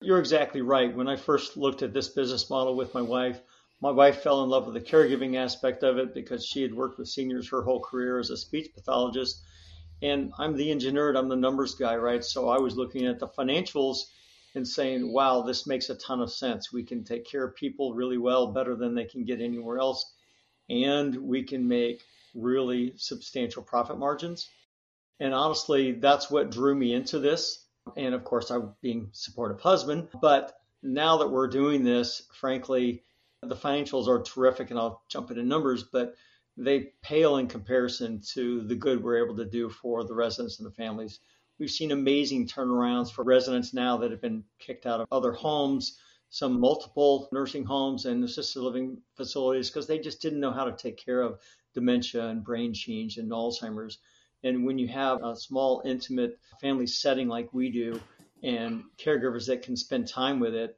You're 0.00 0.18
exactly 0.18 0.62
right. 0.62 0.94
When 0.94 1.08
I 1.08 1.16
first 1.16 1.56
looked 1.56 1.82
at 1.82 1.94
this 1.94 2.08
business 2.08 2.50
model 2.50 2.76
with 2.76 2.92
my 2.92 3.02
wife, 3.02 3.40
my 3.80 3.92
wife 3.92 4.22
fell 4.22 4.42
in 4.42 4.50
love 4.50 4.66
with 4.66 4.74
the 4.74 4.80
caregiving 4.80 5.36
aspect 5.36 5.82
of 5.82 5.98
it 5.98 6.12
because 6.12 6.44
she 6.44 6.62
had 6.62 6.74
worked 6.74 6.98
with 6.98 7.08
seniors 7.08 7.50
her 7.50 7.62
whole 7.62 7.80
career 7.80 8.18
as 8.18 8.30
a 8.30 8.36
speech 8.36 8.70
pathologist. 8.74 9.40
And 10.04 10.32
I'm 10.38 10.54
the 10.54 10.70
engineer, 10.70 11.14
I'm 11.14 11.30
the 11.30 11.36
numbers 11.36 11.74
guy, 11.76 11.96
right? 11.96 12.22
So 12.22 12.50
I 12.50 12.58
was 12.58 12.76
looking 12.76 13.06
at 13.06 13.18
the 13.18 13.26
financials 13.26 14.00
and 14.54 14.68
saying, 14.68 15.10
wow, 15.10 15.40
this 15.40 15.66
makes 15.66 15.88
a 15.88 15.94
ton 15.94 16.20
of 16.20 16.30
sense. 16.30 16.70
We 16.70 16.84
can 16.84 17.04
take 17.04 17.24
care 17.24 17.42
of 17.42 17.56
people 17.56 17.94
really 17.94 18.18
well, 18.18 18.48
better 18.52 18.76
than 18.76 18.94
they 18.94 19.06
can 19.06 19.24
get 19.24 19.40
anywhere 19.40 19.78
else. 19.78 20.12
And 20.68 21.16
we 21.16 21.42
can 21.44 21.66
make 21.66 22.02
really 22.34 22.92
substantial 22.96 23.62
profit 23.62 23.98
margins. 23.98 24.50
And 25.20 25.32
honestly, 25.32 25.92
that's 25.92 26.30
what 26.30 26.50
drew 26.50 26.74
me 26.74 26.92
into 26.92 27.18
this. 27.18 27.64
And 27.96 28.14
of 28.14 28.24
course, 28.24 28.50
I'm 28.50 28.74
being 28.82 29.08
supportive 29.12 29.60
husband. 29.62 30.08
But 30.20 30.54
now 30.82 31.16
that 31.18 31.30
we're 31.30 31.48
doing 31.48 31.82
this, 31.82 32.22
frankly, 32.38 33.02
the 33.42 33.56
financials 33.56 34.06
are 34.08 34.22
terrific, 34.22 34.70
and 34.70 34.78
I'll 34.78 35.02
jump 35.08 35.30
into 35.30 35.42
numbers, 35.44 35.82
but 35.82 36.14
they 36.56 36.92
pale 37.02 37.36
in 37.38 37.48
comparison 37.48 38.20
to 38.20 38.62
the 38.62 38.76
good 38.76 39.02
we're 39.02 39.24
able 39.24 39.36
to 39.36 39.44
do 39.44 39.68
for 39.68 40.04
the 40.04 40.14
residents 40.14 40.58
and 40.58 40.66
the 40.66 40.74
families. 40.74 41.20
We've 41.58 41.70
seen 41.70 41.92
amazing 41.92 42.46
turnarounds 42.46 43.10
for 43.12 43.24
residents 43.24 43.74
now 43.74 43.96
that 43.98 44.10
have 44.10 44.20
been 44.20 44.44
kicked 44.58 44.86
out 44.86 45.00
of 45.00 45.08
other 45.10 45.32
homes, 45.32 45.98
some 46.30 46.58
multiple 46.60 47.28
nursing 47.32 47.64
homes 47.64 48.06
and 48.06 48.22
assisted 48.24 48.60
living 48.60 49.02
facilities 49.16 49.70
because 49.70 49.86
they 49.86 49.98
just 49.98 50.20
didn't 50.20 50.40
know 50.40 50.52
how 50.52 50.64
to 50.64 50.72
take 50.72 50.96
care 50.96 51.22
of 51.22 51.38
dementia 51.74 52.26
and 52.26 52.44
brain 52.44 52.72
change 52.72 53.18
and 53.18 53.30
Alzheimer's. 53.30 53.98
And 54.42 54.64
when 54.64 54.78
you 54.78 54.88
have 54.88 55.24
a 55.24 55.36
small, 55.36 55.82
intimate 55.84 56.38
family 56.60 56.86
setting 56.86 57.28
like 57.28 57.52
we 57.52 57.70
do 57.70 58.00
and 58.42 58.84
caregivers 58.98 59.46
that 59.46 59.62
can 59.62 59.76
spend 59.76 60.06
time 60.06 60.38
with 60.38 60.54
it, 60.54 60.76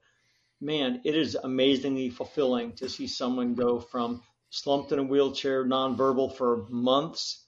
man, 0.61 1.01
it 1.05 1.15
is 1.15 1.35
amazingly 1.35 2.09
fulfilling 2.09 2.73
to 2.75 2.89
see 2.89 3.07
someone 3.07 3.55
go 3.55 3.81
from 3.81 4.23
slumped 4.51 4.93
in 4.93 4.99
a 4.99 5.03
wheelchair, 5.03 5.65
nonverbal 5.65 6.35
for 6.37 6.67
months 6.69 7.47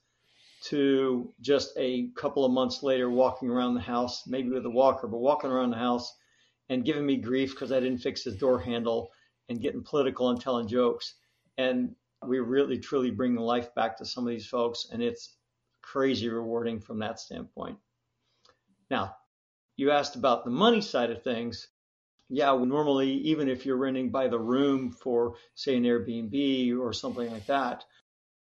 to 0.65 1.33
just 1.41 1.73
a 1.77 2.11
couple 2.17 2.45
of 2.45 2.53
months 2.53 2.83
later 2.83 3.09
walking 3.09 3.49
around 3.49 3.75
the 3.75 3.81
house, 3.81 4.27
maybe 4.27 4.51
with 4.51 4.67
a 4.67 4.71
walker, 4.71 5.07
but 5.07 5.19
walking 5.19 5.51
around 5.51 5.71
the 5.71 5.77
house 5.77 6.13
and 6.69 6.85
giving 6.85 7.07
me 7.07 7.17
grief 7.17 7.51
because 7.51 7.73
I 7.73 7.81
didn't 7.81 8.03
fix 8.03 8.25
his 8.25 8.37
door 8.37 8.59
handle 8.59 9.11
and 9.49 9.61
getting 9.61 9.83
political 9.83 10.31
and 10.31 10.41
telling 10.41 10.67
jokes. 10.69 11.15
And 11.57 11.95
we 12.27 12.41
really 12.41 12.79
truly 12.79 13.11
bring 13.11 13.37
life 13.37 13.75
back 13.75 13.97
to 13.99 14.05
some 14.05 14.25
of 14.25 14.31
these 14.31 14.47
folks, 14.47 14.89
and 14.93 15.03
it's 15.03 15.37
crazy 15.83 16.29
rewarding 16.29 16.81
from 16.81 16.99
that 16.99 17.21
standpoint. 17.21 17.79
Now, 18.91 19.15
you 19.77 19.91
asked 19.91 20.17
about 20.17 20.45
the 20.45 20.51
money 20.51 20.81
side 20.81 21.11
of 21.11 21.23
things. 21.23 21.69
Yeah, 22.31 22.53
normally, 22.53 23.11
even 23.11 23.49
if 23.49 23.65
you're 23.65 23.77
renting 23.77 24.11
by 24.11 24.29
the 24.29 24.39
room 24.39 24.91
for, 24.93 25.37
say, 25.55 25.77
an 25.77 25.85
Airbnb 25.85 26.79
or 26.79 26.93
something 26.93 27.31
like 27.31 27.47
that, 27.47 27.85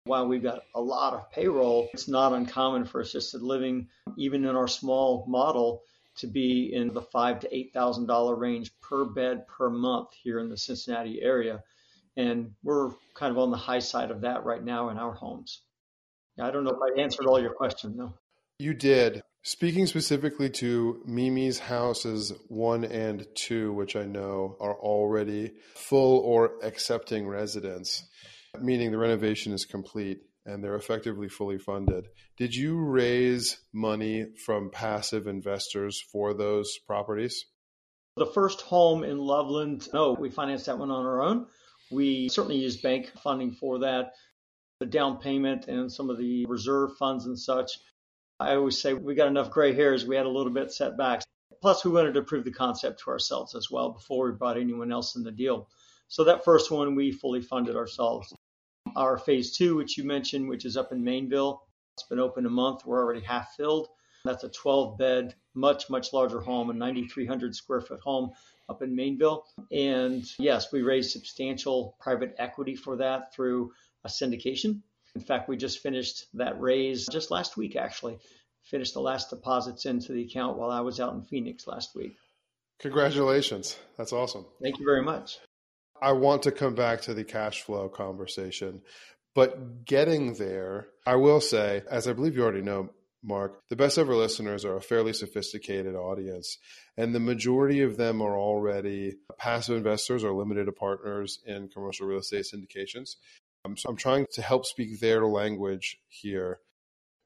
while 0.04 0.26
we've 0.26 0.42
got 0.42 0.62
a 0.74 0.80
lot 0.80 1.14
of 1.14 1.30
payroll, 1.30 1.88
it's 1.92 2.08
not 2.08 2.32
uncommon 2.32 2.84
for 2.84 3.00
assisted 3.00 3.42
living, 3.42 3.88
even 4.16 4.44
in 4.44 4.56
our 4.56 4.68
small 4.68 5.26
model, 5.28 5.82
to 6.16 6.26
be 6.26 6.72
in 6.72 6.92
the 6.94 7.02
five 7.02 7.40
to 7.40 7.54
eight 7.54 7.72
thousand 7.72 8.06
dollar 8.06 8.34
range 8.36 8.70
per 8.80 9.04
bed 9.04 9.46
per 9.48 9.68
month 9.68 10.08
here 10.22 10.38
in 10.38 10.48
the 10.48 10.56
Cincinnati 10.56 11.20
area. 11.22 11.62
And 12.16 12.54
we're 12.62 12.90
kind 13.14 13.32
of 13.32 13.38
on 13.38 13.50
the 13.50 13.56
high 13.56 13.80
side 13.80 14.10
of 14.10 14.20
that 14.20 14.44
right 14.44 14.62
now 14.62 14.90
in 14.90 14.98
our 14.98 15.12
homes. 15.12 15.62
I 16.40 16.50
don't 16.50 16.64
know 16.64 16.70
if 16.70 16.96
I 16.96 17.00
answered 17.00 17.26
all 17.26 17.40
your 17.40 17.54
questions, 17.54 17.96
though. 17.96 18.14
You 18.58 18.72
did. 18.74 19.22
Speaking 19.42 19.86
specifically 19.86 20.48
to 20.48 21.02
Mimi's 21.04 21.58
houses 21.58 22.32
one 22.48 22.84
and 22.84 23.26
two, 23.34 23.72
which 23.72 23.96
I 23.96 24.04
know 24.04 24.56
are 24.60 24.78
already 24.78 25.52
full 25.74 26.20
or 26.20 26.52
accepting 26.62 27.26
residents, 27.26 28.08
meaning 28.60 28.90
the 28.90 28.98
renovation 28.98 29.52
is 29.52 29.64
complete 29.64 30.20
and 30.46 30.62
they're 30.62 30.76
effectively 30.76 31.28
fully 31.28 31.58
funded. 31.58 32.06
Did 32.36 32.54
you 32.54 32.78
raise 32.78 33.58
money 33.72 34.26
from 34.46 34.70
passive 34.70 35.26
investors 35.26 36.00
for 36.12 36.32
those 36.32 36.78
properties? 36.86 37.44
The 38.16 38.26
first 38.26 38.60
home 38.60 39.02
in 39.02 39.18
Loveland, 39.18 39.88
no, 39.92 40.12
we 40.12 40.30
financed 40.30 40.66
that 40.66 40.78
one 40.78 40.90
on 40.90 41.04
our 41.04 41.22
own. 41.22 41.46
We 41.90 42.28
certainly 42.28 42.58
used 42.58 42.82
bank 42.82 43.10
funding 43.22 43.52
for 43.52 43.80
that. 43.80 44.12
The 44.80 44.86
down 44.86 45.18
payment 45.18 45.66
and 45.66 45.90
some 45.90 46.08
of 46.08 46.18
the 46.18 46.46
reserve 46.46 46.90
funds 46.98 47.26
and 47.26 47.38
such. 47.38 47.70
I 48.40 48.54
always 48.56 48.80
say 48.80 48.94
we 48.94 49.14
got 49.14 49.28
enough 49.28 49.50
gray 49.50 49.74
hairs, 49.74 50.06
we 50.06 50.16
had 50.16 50.26
a 50.26 50.30
little 50.30 50.52
bit 50.52 50.72
setbacks. 50.72 51.24
Plus, 51.62 51.84
we 51.84 51.92
wanted 51.92 52.14
to 52.14 52.22
prove 52.22 52.44
the 52.44 52.50
concept 52.50 53.00
to 53.00 53.10
ourselves 53.10 53.54
as 53.54 53.70
well 53.70 53.92
before 53.92 54.26
we 54.26 54.36
brought 54.36 54.58
anyone 54.58 54.92
else 54.92 55.16
in 55.16 55.22
the 55.22 55.32
deal. 55.32 55.68
So 56.08 56.24
that 56.24 56.44
first 56.44 56.70
one 56.70 56.94
we 56.94 57.12
fully 57.12 57.40
funded 57.40 57.76
ourselves. 57.76 58.34
Our 58.96 59.18
phase 59.18 59.56
two, 59.56 59.76
which 59.76 59.96
you 59.96 60.04
mentioned, 60.04 60.48
which 60.48 60.64
is 60.64 60.76
up 60.76 60.92
in 60.92 61.02
Maineville, 61.02 61.60
it's 61.94 62.06
been 62.08 62.20
open 62.20 62.44
a 62.44 62.50
month. 62.50 62.84
We're 62.84 63.02
already 63.02 63.20
half 63.20 63.54
filled. 63.56 63.88
That's 64.24 64.44
a 64.44 64.48
12 64.48 64.98
bed, 64.98 65.34
much, 65.54 65.88
much 65.88 66.12
larger 66.12 66.40
home, 66.40 66.70
a 66.70 66.74
9,300 66.74 67.54
square 67.54 67.80
foot 67.80 68.00
home 68.00 68.32
up 68.68 68.82
in 68.82 68.96
Maineville. 68.96 69.42
And 69.70 70.24
yes, 70.38 70.72
we 70.72 70.82
raised 70.82 71.12
substantial 71.12 71.96
private 72.00 72.34
equity 72.38 72.74
for 72.74 72.96
that 72.96 73.34
through 73.34 73.72
a 74.04 74.08
syndication. 74.08 74.80
In 75.14 75.20
fact, 75.20 75.48
we 75.48 75.56
just 75.56 75.80
finished 75.80 76.26
that 76.34 76.60
raise 76.60 77.06
just 77.06 77.30
last 77.30 77.56
week, 77.56 77.76
actually. 77.76 78.18
Finished 78.62 78.94
the 78.94 79.00
last 79.00 79.30
deposits 79.30 79.86
into 79.86 80.12
the 80.12 80.22
account 80.22 80.56
while 80.56 80.70
I 80.70 80.80
was 80.80 80.98
out 80.98 81.14
in 81.14 81.22
Phoenix 81.22 81.66
last 81.66 81.94
week. 81.94 82.16
Congratulations. 82.80 83.78
That's 83.96 84.12
awesome. 84.12 84.46
Thank 84.62 84.78
you 84.78 84.84
very 84.84 85.02
much. 85.02 85.38
I 86.02 86.12
want 86.12 86.42
to 86.42 86.50
come 86.50 86.74
back 86.74 87.02
to 87.02 87.14
the 87.14 87.24
cash 87.24 87.62
flow 87.62 87.88
conversation, 87.88 88.82
but 89.34 89.84
getting 89.84 90.34
there, 90.34 90.88
I 91.06 91.16
will 91.16 91.40
say, 91.40 91.82
as 91.90 92.08
I 92.08 92.12
believe 92.12 92.36
you 92.36 92.42
already 92.42 92.62
know, 92.62 92.90
Mark, 93.22 93.62
the 93.70 93.76
best 93.76 93.96
ever 93.96 94.14
listeners 94.14 94.66
are 94.66 94.76
a 94.76 94.82
fairly 94.82 95.14
sophisticated 95.14 95.94
audience, 95.94 96.58
and 96.98 97.14
the 97.14 97.20
majority 97.20 97.80
of 97.80 97.96
them 97.96 98.20
are 98.20 98.36
already 98.36 99.14
passive 99.38 99.78
investors 99.78 100.22
or 100.22 100.34
limited 100.34 100.68
partners 100.76 101.38
in 101.46 101.68
commercial 101.68 102.06
real 102.06 102.18
estate 102.18 102.44
syndications. 102.44 103.16
Um, 103.64 103.76
so 103.76 103.88
I'm 103.88 103.96
trying 103.96 104.26
to 104.32 104.42
help 104.42 104.66
speak 104.66 105.00
their 105.00 105.26
language 105.26 105.98
here. 106.08 106.60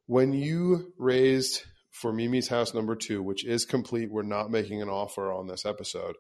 When 0.06 0.32
you 0.32 0.92
raised 0.96 1.64
for 1.90 2.12
Mimi's 2.12 2.48
house 2.48 2.74
number 2.74 2.94
two, 2.94 3.22
which 3.22 3.44
is 3.44 3.64
complete, 3.64 4.10
we're 4.10 4.22
not 4.22 4.50
making 4.50 4.80
an 4.80 4.88
offer 4.88 5.32
on 5.32 5.48
this 5.48 5.66
episode. 5.66 6.16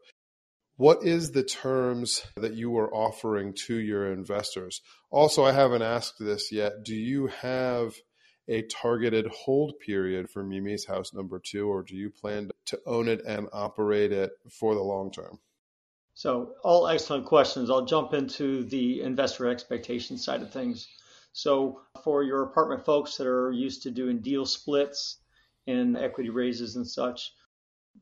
What 0.76 1.04
is 1.04 1.32
the 1.32 1.42
terms 1.42 2.24
that 2.36 2.54
you 2.54 2.76
are 2.78 2.92
offering 2.94 3.54
to 3.66 3.76
your 3.76 4.12
investors? 4.12 4.80
Also, 5.10 5.44
I 5.44 5.52
haven't 5.52 5.82
asked 5.82 6.16
this 6.20 6.52
yet. 6.52 6.84
Do 6.84 6.94
you 6.94 7.28
have 7.28 7.94
a 8.48 8.62
targeted 8.62 9.26
hold 9.26 9.78
period 9.84 10.30
for 10.30 10.42
Mimi's 10.42 10.86
house 10.86 11.12
number 11.12 11.40
two, 11.44 11.68
or 11.68 11.82
do 11.82 11.96
you 11.96 12.10
plan 12.10 12.50
to 12.66 12.78
own 12.86 13.08
it 13.08 13.22
and 13.26 13.48
operate 13.52 14.12
it 14.12 14.30
for 14.50 14.74
the 14.74 14.82
long 14.82 15.10
term? 15.10 15.38
So, 16.18 16.56
all 16.64 16.88
excellent 16.88 17.26
questions. 17.26 17.70
I'll 17.70 17.84
jump 17.84 18.12
into 18.12 18.64
the 18.64 19.02
investor 19.02 19.46
expectation 19.46 20.18
side 20.18 20.42
of 20.42 20.52
things. 20.52 20.88
So, 21.32 21.82
for 22.02 22.24
your 22.24 22.42
apartment 22.42 22.84
folks 22.84 23.16
that 23.16 23.28
are 23.28 23.52
used 23.52 23.84
to 23.84 23.92
doing 23.92 24.18
deal 24.18 24.44
splits 24.44 25.18
and 25.68 25.96
equity 25.96 26.30
raises 26.30 26.74
and 26.74 26.84
such, 26.84 27.32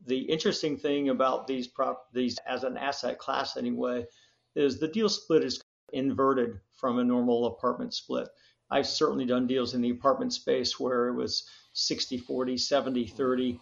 the 0.06 0.20
interesting 0.20 0.78
thing 0.78 1.11
about 1.11 1.46
these 1.46 1.66
prop 1.66 2.11
these 2.14 2.38
as 2.46 2.64
an 2.64 2.78
asset 2.78 3.18
class 3.18 3.58
anyway 3.58 4.06
is 4.54 4.80
the 4.80 4.88
deal 4.88 5.11
split 5.11 5.44
is 5.44 5.62
inverted 5.92 6.58
from 6.73 6.99
a 6.99 7.04
normal 7.04 7.44
apartment 7.44 7.92
split. 7.92 8.28
I've 8.70 8.87
certainly 8.87 9.26
done 9.26 9.46
deals 9.46 9.75
in 9.75 9.82
the 9.82 9.90
apartment 9.90 10.32
space 10.32 10.80
where 10.80 11.08
it 11.08 11.14
was 11.14 11.46
60 11.75 12.16
40, 12.16 12.56
70 12.56 13.08
30, 13.08 13.61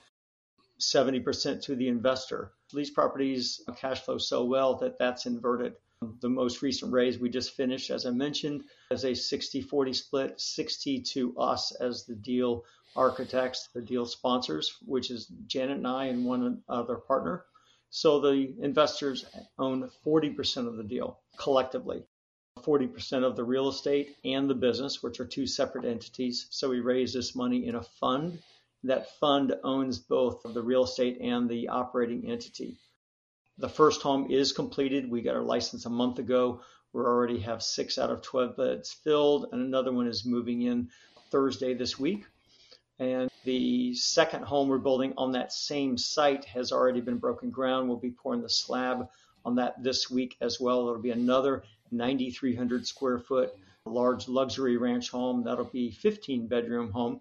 70% 0.79 1.63
to 1.63 1.75
the 1.75 1.89
investor. 1.89 2.53
These 2.73 2.91
properties 2.91 3.61
cash 3.77 4.01
flow 4.01 4.19
so 4.19 4.45
well 4.45 4.75
that 4.77 4.99
that's 4.99 5.27
inverted. 5.27 5.75
The 6.21 6.29
most 6.29 6.63
recent 6.63 6.93
raise 6.93 7.19
we 7.19 7.31
just 7.31 7.53
finished, 7.53 7.91
as 7.91 8.05
I 8.05 8.11
mentioned, 8.11 8.65
is 8.91 9.05
a 9.05 9.15
60 9.15 9.63
40 9.63 9.93
split, 9.93 10.41
60 10.41 11.01
to 11.01 11.39
us 11.39 11.73
as 11.77 12.05
the 12.05 12.15
deal 12.15 12.65
architects, 12.97 13.69
the 13.75 13.81
deal 13.81 14.07
sponsors, 14.07 14.77
which 14.87 15.11
is 15.11 15.27
Janet 15.47 15.79
and 15.79 15.87
I 15.87 16.07
and 16.07 16.25
one 16.25 16.63
other 16.69 16.97
partner. 16.97 17.45
So 17.91 18.21
the 18.21 18.55
investors 18.61 19.25
own 19.59 19.91
40% 20.05 20.67
of 20.67 20.77
the 20.77 20.85
deal 20.85 21.21
collectively, 21.37 22.05
40% 22.59 23.25
of 23.25 23.37
the 23.37 23.45
real 23.45 23.69
estate 23.69 24.17
and 24.25 24.49
the 24.49 24.55
business, 24.55 25.03
which 25.03 25.21
are 25.21 25.27
two 25.27 25.47
separate 25.47 25.85
entities. 25.85 26.47
So 26.51 26.71
we 26.71 26.81
raise 26.81 27.13
this 27.13 27.37
money 27.37 27.67
in 27.67 27.77
a 27.77 27.83
fund 27.83 28.43
that 28.85 29.19
fund 29.19 29.55
owns 29.65 29.99
both 29.99 30.43
the 30.45 30.63
real 30.63 30.85
estate 30.85 31.19
and 31.21 31.49
the 31.49 31.69
operating 31.69 32.31
entity. 32.31 32.77
The 33.59 33.69
first 33.69 34.03
home 34.03 34.31
is 34.31 34.53
completed. 34.53 35.11
We 35.11 35.23
got 35.23 35.37
our 35.37 35.43
license 35.43 35.87
a 35.87 35.91
month 35.91 36.19
ago. 36.19 36.61
We 36.93 37.01
already 37.01 37.41
have 37.41 37.63
six 37.63 37.99
out 37.99 38.11
of 38.11 38.23
12 38.23 38.57
beds 38.57 38.93
filled, 38.93 39.49
and 39.53 39.63
another 39.63 39.93
one 39.93 40.07
is 40.07 40.25
moving 40.25 40.63
in 40.63 40.91
Thursday 41.31 41.75
this 41.75 41.99
week. 41.99 42.27
And 42.99 43.29
the 43.45 43.95
second 43.95 44.45
home 44.45 44.69
we're 44.69 44.79
building 44.79 45.15
on 45.17 45.33
that 45.33 45.53
same 45.53 45.99
site 45.99 46.45
has 46.45 46.71
already 46.71 47.01
been 47.01 47.19
broken 47.19 47.51
ground. 47.51 47.89
We'll 47.89 47.99
be 47.99 48.13
pouring 48.13 48.43
the 48.43 48.49
slab 48.49 49.09
on 49.45 49.57
that 49.57 49.83
this 49.83 50.11
week 50.11 50.37
as 50.41 50.61
well. 50.61 50.89
It'll 50.89 51.03
be 51.03 51.11
another 51.11 51.65
9,300 51.91 52.87
square 52.87 53.19
foot 53.19 53.53
large 53.87 54.29
luxury 54.29 54.77
ranch 54.77 55.11
home. 55.11 55.45
That'll 55.45 55.65
be 55.65 55.91
15 55.91 56.47
bedroom 56.47 56.91
home. 56.91 57.21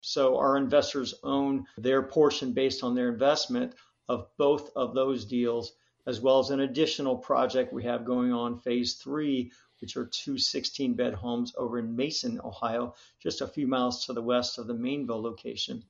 So 0.00 0.36
our 0.36 0.56
investors 0.56 1.14
own 1.22 1.66
their 1.76 2.02
portion 2.02 2.52
based 2.52 2.84
on 2.84 2.94
their 2.94 3.08
investment 3.08 3.74
of 4.08 4.28
both 4.36 4.70
of 4.76 4.94
those 4.94 5.24
deals, 5.24 5.72
as 6.06 6.20
well 6.20 6.38
as 6.38 6.50
an 6.50 6.60
additional 6.60 7.16
project 7.16 7.72
we 7.72 7.84
have 7.84 8.04
going 8.04 8.32
on 8.32 8.60
phase 8.60 8.94
three, 8.94 9.50
which 9.80 9.96
are 9.96 10.06
two 10.06 10.38
16 10.38 10.94
bed 10.94 11.14
homes 11.14 11.54
over 11.56 11.78
in 11.78 11.96
Mason, 11.96 12.40
Ohio, 12.44 12.94
just 13.20 13.40
a 13.40 13.46
few 13.46 13.66
miles 13.66 14.06
to 14.06 14.12
the 14.12 14.22
west 14.22 14.58
of 14.58 14.66
the 14.66 14.74
Maineville 14.74 15.22
location. 15.22 15.82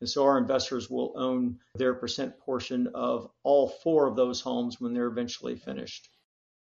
And 0.00 0.08
so 0.08 0.24
our 0.24 0.38
investors 0.38 0.88
will 0.88 1.12
own 1.14 1.60
their 1.74 1.94
percent 1.94 2.38
portion 2.38 2.86
of 2.94 3.30
all 3.42 3.68
four 3.68 4.06
of 4.06 4.16
those 4.16 4.40
homes 4.40 4.80
when 4.80 4.94
they're 4.94 5.06
eventually 5.06 5.56
finished. 5.56 6.08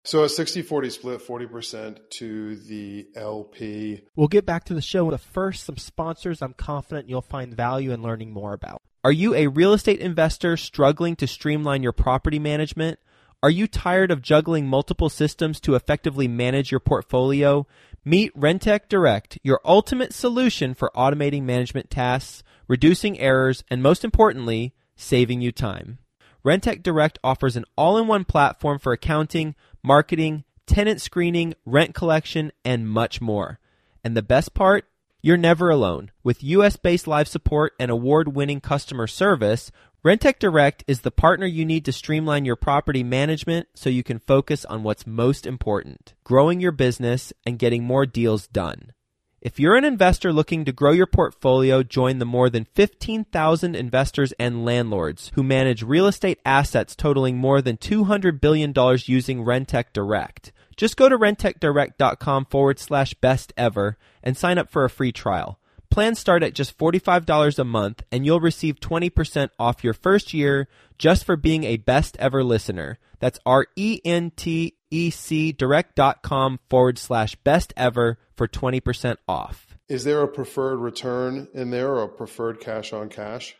So 0.03 0.24
a 0.24 0.29
60 0.29 0.63
40 0.63 0.89
split, 0.89 1.27
40% 1.27 1.98
to 2.12 2.55
the 2.55 3.08
LP. 3.15 4.01
We'll 4.15 4.27
get 4.27 4.46
back 4.46 4.63
to 4.65 4.74
the 4.74 4.81
show. 4.81 5.10
But 5.10 5.22
first, 5.22 5.63
some 5.63 5.77
sponsors 5.77 6.41
I'm 6.41 6.53
confident 6.53 7.10
you'll 7.10 7.22
find 7.22 7.55
value 7.55 7.91
in 7.91 8.01
learning 8.01 8.31
more 8.31 8.53
about. 8.53 8.81
Are 9.03 9.12
you 9.12 9.34
a 9.36 9.48
real 9.48 9.74
estate 9.74 10.00
investor 10.00 10.58
struggling 10.58 11.15
to 11.17 11.27
streamline 11.27 11.84
your 11.84 11.91
property 11.91 12.39
management? 12.39 13.00
Are 13.43 13.50
you 13.50 13.67
tired 13.67 14.12
of 14.12 14.22
juggling 14.22 14.67
multiple 14.67 15.10
systems 15.10 15.60
to 15.62 15.74
effectively 15.74 16.27
manage 16.27 16.70
your 16.70 16.79
portfolio? 16.79 17.65
Meet 18.05 18.39
Rentec 18.39 18.89
Direct, 18.89 19.39
your 19.41 19.60
ultimate 19.65 20.13
solution 20.13 20.75
for 20.75 20.91
automating 20.96 21.43
management 21.43 21.89
tasks, 21.89 22.43
reducing 22.67 23.20
errors, 23.20 23.63
and 23.70 23.81
most 23.81 24.03
importantly, 24.03 24.75
saving 24.96 25.41
you 25.41 25.51
time. 25.51 25.98
Rentec 26.46 26.81
Direct 26.81 27.20
offers 27.24 27.55
an 27.55 27.65
all 27.75 27.98
in 27.98 28.08
one 28.08 28.25
platform 28.25 28.79
for 28.79 28.91
accounting, 28.93 29.55
marketing, 29.84 30.44
tenant 30.66 31.02
screening, 31.02 31.54
rent 31.66 31.94
collection, 31.94 32.52
and 32.64 32.90
much 32.90 33.22
more. 33.22 33.60
And 34.04 34.16
the 34.16 34.22
best 34.22 34.54
part? 34.54 34.86
You're 35.22 35.38
never 35.38 35.70
alone. 35.70 36.12
With 36.24 36.44
US 36.44 36.78
based 36.78 37.08
live 37.08 37.28
support 37.28 37.74
and 37.80 37.92
award 37.92 38.36
winning 38.36 38.60
customer 38.60 39.06
service, 39.06 39.72
Rentec 40.04 40.40
Direct 40.40 40.84
is 40.88 41.02
the 41.02 41.12
partner 41.12 41.46
you 41.46 41.64
need 41.64 41.86
to 41.86 41.92
streamline 41.92 42.44
your 42.44 42.56
property 42.56 43.04
management 43.04 43.68
so 43.76 43.88
you 43.88 44.02
can 44.02 44.18
focus 44.18 44.66
on 44.66 44.82
what's 44.82 45.06
most 45.06 45.46
important 45.46 46.16
growing 46.24 46.60
your 46.60 46.72
business 46.72 47.32
and 47.46 47.60
getting 47.60 47.84
more 47.84 48.06
deals 48.08 48.48
done. 48.48 48.94
If 49.42 49.60
you're 49.60 49.76
an 49.76 49.86
investor 49.86 50.32
looking 50.32 50.66
to 50.66 50.72
grow 50.72 50.92
your 50.92 51.08
portfolio, 51.08 51.82
join 51.82 52.20
the 52.20 52.26
more 52.26 52.48
than 52.48 52.66
15,000 52.76 53.76
investors 53.76 54.34
and 54.40 54.64
landlords 54.64 55.32
who 55.34 55.42
manage 55.42 55.82
real 55.82 56.06
estate 56.06 56.40
assets 56.46 56.96
totaling 56.96 57.38
more 57.38 57.60
than 57.60 57.78
$200 57.78 58.40
billion 58.40 58.72
using 59.06 59.44
Rentec 59.44 59.86
Direct. 59.94 60.52
Just 60.78 60.96
go 60.96 61.10
to 61.10 61.18
rentecdirect.com 61.18 62.46
forward 62.46 62.78
slash 62.78 63.16
best 63.16 63.52
ever 63.58 63.98
and 64.22 64.38
sign 64.38 64.60
up 64.60 64.70
for 64.70 64.86
a 64.86 64.92
free 64.92 65.12
trial. 65.12 65.60
Plans 65.90 66.20
start 66.20 66.44
at 66.44 66.54
just 66.54 66.78
$45 66.78 67.58
a 67.58 67.64
month 67.64 68.04
and 68.12 68.28
you'll 68.28 68.40
receive 68.40 68.80
20% 68.80 69.50
off 69.58 69.84
your 69.84 69.96
first 69.96 70.36
year 70.36 70.68
just 71.00 71.26
for 71.26 71.36
being 71.36 71.64
a 71.64 71.78
best 71.78 72.16
ever 72.20 72.44
listener. 72.44 73.00
That's 73.20 73.40
R-E-N-T-E-C 73.48 74.76
direct.com 74.92 76.60
forward 76.70 76.98
slash 76.98 77.36
best 77.38 77.74
ever 77.77 78.20
for 78.36 78.48
20% 78.48 79.18
off. 79.27 79.77
Is 79.88 80.04
there 80.04 80.22
a 80.22 80.27
preferred 80.27 80.77
return 80.77 81.48
in 81.54 81.70
there 81.70 81.94
or 81.94 82.04
a 82.04 82.10
preferred 82.10 82.60
cash 82.60 82.94
on 82.94 83.10
cash? 83.10 83.56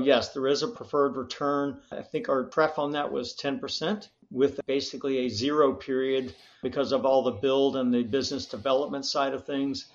Yes, 0.00 0.32
there 0.32 0.46
is 0.46 0.62
a 0.62 0.68
preferred 0.68 1.16
return. 1.16 1.80
I 1.90 2.02
think 2.02 2.28
our 2.28 2.44
pref 2.44 2.78
on 2.78 2.92
that 2.92 3.10
was 3.10 3.36
10% 3.36 4.08
with 4.30 4.60
basically 4.66 5.26
a 5.26 5.28
zero 5.28 5.74
period 5.74 6.34
because 6.62 6.92
of 6.92 7.04
all 7.04 7.22
the 7.22 7.32
build 7.32 7.76
and 7.76 7.92
the 7.92 8.04
business 8.04 8.46
development 8.46 9.06
side 9.06 9.34
of 9.34 9.44
things. 9.44 9.86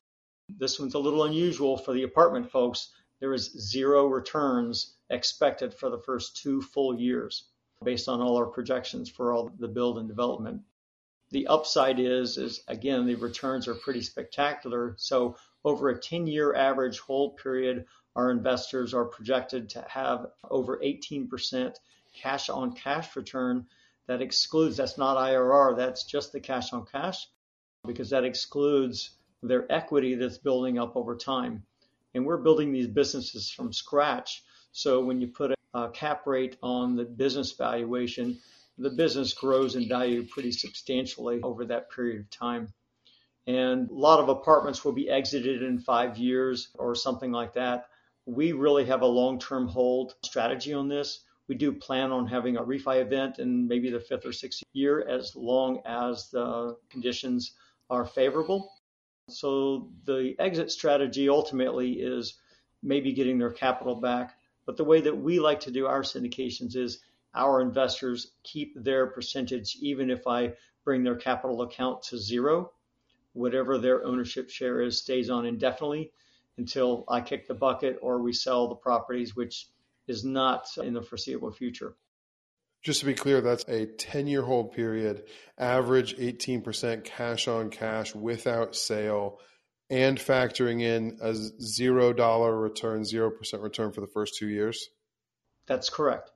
This 0.49 0.79
one's 0.79 0.95
a 0.95 0.99
little 0.99 1.23
unusual 1.23 1.77
for 1.77 1.93
the 1.93 2.03
apartment 2.03 2.51
folks. 2.51 2.89
There 3.19 3.33
is 3.33 3.51
zero 3.51 4.07
returns 4.07 4.95
expected 5.09 5.73
for 5.73 5.89
the 5.89 5.99
first 6.05 6.37
two 6.37 6.61
full 6.61 6.99
years 6.99 7.45
based 7.83 8.07
on 8.07 8.21
all 8.21 8.37
our 8.37 8.45
projections 8.45 9.09
for 9.09 9.33
all 9.33 9.51
the 9.59 9.67
build 9.67 9.97
and 9.97 10.07
development. 10.07 10.61
The 11.31 11.47
upside 11.47 11.99
is, 11.99 12.37
is 12.37 12.63
again, 12.67 13.05
the 13.05 13.15
returns 13.15 13.67
are 13.67 13.75
pretty 13.75 14.01
spectacular. 14.01 14.95
So 14.97 15.35
over 15.65 15.89
a 15.89 15.99
10 15.99 16.27
year 16.27 16.53
average 16.55 16.99
hold 16.99 17.37
period, 17.37 17.85
our 18.15 18.29
investors 18.29 18.93
are 18.93 19.05
projected 19.05 19.69
to 19.69 19.85
have 19.87 20.27
over 20.49 20.77
18% 20.77 21.75
cash 22.13 22.49
on 22.49 22.73
cash 22.73 23.15
return. 23.15 23.65
That 24.07 24.21
excludes, 24.21 24.77
that's 24.77 24.97
not 24.97 25.17
IRR, 25.17 25.77
that's 25.77 26.03
just 26.03 26.33
the 26.33 26.39
cash 26.39 26.73
on 26.73 26.85
cash 26.85 27.27
because 27.85 28.09
that 28.11 28.25
excludes 28.25 29.11
their 29.41 29.69
equity 29.71 30.15
that's 30.15 30.37
building 30.37 30.77
up 30.77 30.95
over 30.95 31.15
time. 31.15 31.63
And 32.13 32.25
we're 32.25 32.37
building 32.37 32.71
these 32.71 32.87
businesses 32.87 33.49
from 33.49 33.73
scratch. 33.73 34.43
So 34.71 35.03
when 35.03 35.19
you 35.19 35.27
put 35.27 35.51
Uh, 35.73 35.87
cap 35.89 36.27
rate 36.27 36.57
on 36.61 36.95
the 36.95 37.03
business 37.03 37.53
valuation, 37.53 38.37
the 38.77 38.91
business 38.91 39.33
grows 39.33 39.75
in 39.75 39.87
value 39.87 40.25
pretty 40.27 40.51
substantially 40.51 41.41
over 41.41 41.65
that 41.65 41.89
period 41.91 42.19
of 42.21 42.29
time. 42.29 42.71
And 43.47 43.89
a 43.89 43.93
lot 43.93 44.19
of 44.19 44.29
apartments 44.29 44.85
will 44.85 44.93
be 44.93 45.09
exited 45.09 45.63
in 45.63 45.79
five 45.79 46.17
years 46.17 46.69
or 46.75 46.95
something 46.95 47.31
like 47.31 47.53
that. 47.53 47.87
We 48.25 48.53
really 48.53 48.85
have 48.85 49.01
a 49.01 49.07
long 49.07 49.39
term 49.39 49.67
hold 49.67 50.15
strategy 50.23 50.73
on 50.73 50.87
this. 50.87 51.23
We 51.47 51.55
do 51.55 51.73
plan 51.73 52.11
on 52.11 52.27
having 52.27 52.55
a 52.55 52.63
refi 52.63 53.01
event 53.01 53.39
in 53.39 53.67
maybe 53.67 53.89
the 53.89 53.99
fifth 53.99 54.25
or 54.25 54.31
sixth 54.31 54.63
year 54.73 55.05
as 55.07 55.35
long 55.35 55.81
as 55.85 56.29
the 56.29 56.77
conditions 56.89 57.51
are 57.89 58.05
favorable. 58.05 58.71
So 59.29 59.91
the 60.05 60.35
exit 60.39 60.71
strategy 60.71 61.29
ultimately 61.29 61.93
is 61.93 62.39
maybe 62.81 63.13
getting 63.13 63.39
their 63.39 63.51
capital 63.51 63.95
back. 63.95 64.35
But 64.65 64.77
the 64.77 64.83
way 64.83 65.01
that 65.01 65.17
we 65.17 65.39
like 65.39 65.61
to 65.61 65.71
do 65.71 65.87
our 65.87 66.01
syndications 66.01 66.75
is 66.75 66.99
our 67.35 67.61
investors 67.61 68.31
keep 68.43 68.73
their 68.75 69.07
percentage, 69.07 69.77
even 69.81 70.09
if 70.09 70.27
I 70.27 70.53
bring 70.83 71.03
their 71.03 71.15
capital 71.15 71.61
account 71.61 72.03
to 72.03 72.17
zero. 72.17 72.71
Whatever 73.33 73.77
their 73.77 74.05
ownership 74.05 74.49
share 74.49 74.81
is 74.81 74.99
stays 74.99 75.29
on 75.29 75.45
indefinitely 75.45 76.11
until 76.57 77.03
I 77.07 77.21
kick 77.21 77.47
the 77.47 77.55
bucket 77.55 77.97
or 78.01 78.21
we 78.21 78.33
sell 78.33 78.67
the 78.67 78.75
properties, 78.75 79.35
which 79.35 79.67
is 80.07 80.23
not 80.23 80.67
in 80.77 80.93
the 80.93 81.01
foreseeable 81.01 81.51
future. 81.51 81.95
Just 82.83 82.99
to 82.99 83.05
be 83.05 83.13
clear, 83.13 83.39
that's 83.39 83.63
a 83.67 83.85
10 83.85 84.27
year 84.27 84.41
hold 84.41 84.73
period, 84.73 85.23
average 85.57 86.17
18% 86.17 87.05
cash 87.05 87.47
on 87.47 87.69
cash 87.69 88.13
without 88.13 88.75
sale, 88.75 89.39
and 89.89 90.17
factoring 90.17 90.81
in 90.81 91.17
a 91.21 91.31
$0 91.31 92.61
return, 92.61 93.03
0% 93.03 93.61
return 93.61 93.91
for 93.91 94.01
the 94.01 94.07
first 94.07 94.35
two 94.37 94.47
years? 94.47 94.89
That's 95.67 95.89
correct. 95.89 96.31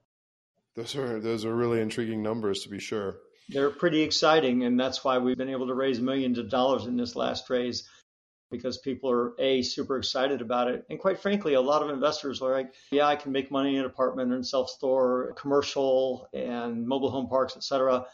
Those 0.75 0.95
are, 0.95 1.19
those 1.19 1.45
are 1.45 1.55
really 1.55 1.81
intriguing 1.81 2.21
numbers 2.21 2.61
to 2.63 2.69
be 2.69 2.79
sure. 2.79 3.17
They're 3.49 3.69
pretty 3.69 4.01
exciting, 4.01 4.63
and 4.63 4.79
that's 4.79 5.03
why 5.03 5.17
we've 5.19 5.37
been 5.37 5.49
able 5.49 5.67
to 5.67 5.73
raise 5.73 5.99
millions 6.01 6.37
of 6.37 6.49
dollars 6.49 6.85
in 6.85 6.97
this 6.97 7.15
last 7.15 7.49
raise 7.49 7.87
because 8.49 8.77
people 8.77 9.11
are 9.11 9.33
a 9.39 9.61
super 9.61 9.97
excited 9.97 10.41
about 10.41 10.69
it 10.69 10.85
and 10.89 10.99
quite 10.99 11.19
frankly 11.19 11.53
a 11.53 11.61
lot 11.61 11.81
of 11.81 11.89
investors 11.89 12.41
are 12.41 12.53
like 12.53 12.73
yeah 12.91 13.05
i 13.05 13.15
can 13.15 13.31
make 13.31 13.51
money 13.51 13.75
in 13.75 13.81
an 13.81 13.85
apartment 13.85 14.31
and 14.31 14.45
self-store 14.45 15.33
commercial 15.37 16.27
and 16.33 16.87
mobile 16.87 17.11
home 17.11 17.27
parks 17.27 17.57
etc 17.57 18.05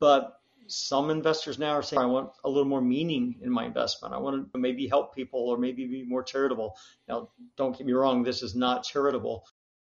but 0.00 0.40
some 0.66 1.10
investors 1.10 1.58
now 1.58 1.70
are 1.70 1.82
saying 1.82 2.02
i 2.02 2.06
want 2.06 2.30
a 2.44 2.48
little 2.48 2.64
more 2.64 2.80
meaning 2.80 3.36
in 3.42 3.50
my 3.50 3.64
investment 3.64 4.14
i 4.14 4.18
want 4.18 4.52
to 4.52 4.58
maybe 4.58 4.86
help 4.86 5.14
people 5.14 5.40
or 5.40 5.58
maybe 5.58 5.86
be 5.86 6.04
more 6.04 6.22
charitable 6.22 6.74
now 7.08 7.28
don't 7.56 7.76
get 7.76 7.86
me 7.86 7.92
wrong 7.92 8.22
this 8.22 8.42
is 8.42 8.54
not 8.54 8.82
charitable 8.84 9.46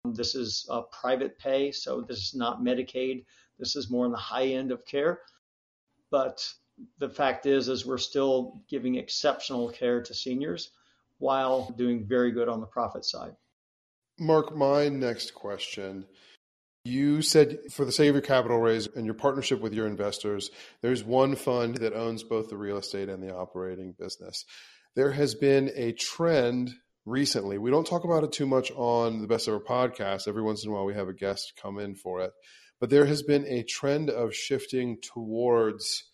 this 0.06 0.36
is 0.36 0.66
a 0.70 0.82
private 0.84 1.38
pay 1.40 1.72
so 1.72 2.02
this 2.02 2.20
is 2.20 2.36
not 2.36 2.62
medicaid 2.62 3.26
this 3.58 3.76
is 3.76 3.90
more 3.90 4.06
on 4.06 4.12
the 4.12 4.18
high 4.18 4.46
end 4.48 4.72
of 4.72 4.86
care 4.86 5.22
but 6.12 6.48
the 6.98 7.10
fact 7.10 7.46
is, 7.46 7.68
is 7.68 7.86
we're 7.86 7.98
still 7.98 8.62
giving 8.70 8.96
exceptional 8.96 9.70
care 9.70 10.02
to 10.02 10.14
seniors 10.14 10.72
while 11.18 11.70
doing 11.78 12.06
very 12.06 12.32
good 12.32 12.48
on 12.48 12.62
the 12.62 12.66
profit 12.66 13.06
side. 13.06 13.36
Mark, 14.18 14.56
my 14.56 14.90
next 14.90 15.34
question. 15.34 16.06
You 16.86 17.22
said 17.22 17.60
for 17.72 17.84
the 17.84 17.92
sake 17.92 18.10
of 18.10 18.16
your 18.16 18.22
capital 18.22 18.58
raise 18.58 18.88
and 18.88 19.06
your 19.06 19.14
partnership 19.14 19.60
with 19.60 19.74
your 19.74 19.86
investors, 19.86 20.50
there's 20.82 21.04
one 21.04 21.36
fund 21.36 21.78
that 21.78 21.94
owns 21.94 22.24
both 22.24 22.50
the 22.50 22.58
real 22.58 22.78
estate 22.78 23.10
and 23.10 23.22
the 23.22 23.36
operating 23.36 23.94
business. 23.98 24.46
There 24.96 25.12
has 25.12 25.36
been 25.36 25.72
a 25.76 25.92
trend 25.92 26.74
recently. 27.06 27.58
We 27.58 27.72
don't 27.72 27.86
talk 27.86 28.06
about 28.06 28.24
it 28.24 28.32
too 28.32 28.46
much 28.46 28.72
on 28.72 29.22
the 29.22 29.28
Best 29.28 29.48
Ever 29.48 29.60
podcast. 29.60 30.28
Every 30.28 30.42
once 30.42 30.64
in 30.64 30.72
a 30.72 30.74
while, 30.74 30.86
we 30.86 30.94
have 30.94 31.10
a 31.10 31.14
guest 31.14 31.54
come 31.62 31.80
in 31.80 31.96
for 31.96 32.22
it. 32.22 32.32
But 32.80 32.90
there 32.90 33.06
has 33.06 33.24
been 33.24 33.46
a 33.46 33.64
trend 33.64 34.10
of 34.10 34.34
shifting 34.34 34.98
towards 35.02 36.06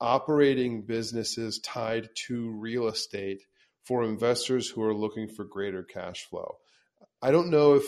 operating 0.00 0.82
businesses 0.82 1.58
tied 1.58 2.08
to 2.26 2.50
real 2.52 2.88
estate 2.88 3.42
for 3.84 4.02
investors 4.02 4.68
who 4.68 4.82
are 4.82 4.94
looking 4.94 5.28
for 5.28 5.44
greater 5.44 5.82
cash 5.82 6.24
flow. 6.24 6.56
I 7.22 7.30
don't 7.30 7.50
know 7.50 7.74
if 7.74 7.84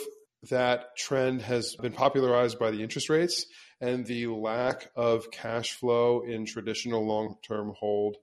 that 0.49 0.95
trend 0.95 1.41
has 1.41 1.75
been 1.75 1.91
popularized 1.91 2.59
by 2.59 2.71
the 2.71 2.81
interest 2.81 3.09
rates 3.09 3.45
and 3.81 4.05
the 4.05 4.27
lack 4.27 4.89
of 4.95 5.31
cash 5.31 5.73
flow 5.73 6.21
in 6.21 6.45
traditional 6.45 7.05
long 7.05 7.35
term 7.45 7.73
hold 7.77 8.17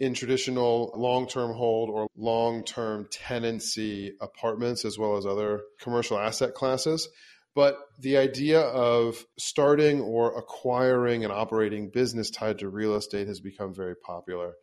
in 0.00 0.14
traditional 0.14 0.92
long 0.96 1.28
term 1.28 1.52
hold 1.52 1.90
or 1.90 2.08
long 2.16 2.64
term 2.64 3.06
tenancy 3.12 4.14
apartments, 4.20 4.84
as 4.84 4.98
well 4.98 5.16
as 5.16 5.26
other 5.26 5.60
commercial 5.80 6.18
asset 6.18 6.54
classes. 6.54 7.08
But 7.54 7.76
the 7.98 8.16
idea 8.16 8.60
of 8.60 9.24
starting 9.38 10.00
or 10.00 10.38
acquiring 10.38 11.24
an 11.24 11.30
operating 11.30 11.90
business 11.90 12.30
tied 12.30 12.60
to 12.60 12.68
real 12.68 12.94
estate 12.94 13.28
has 13.28 13.40
become 13.40 13.74
very 13.74 13.96
popular. 13.96 14.54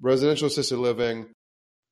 Residential 0.00 0.46
assisted 0.46 0.78
living, 0.78 1.26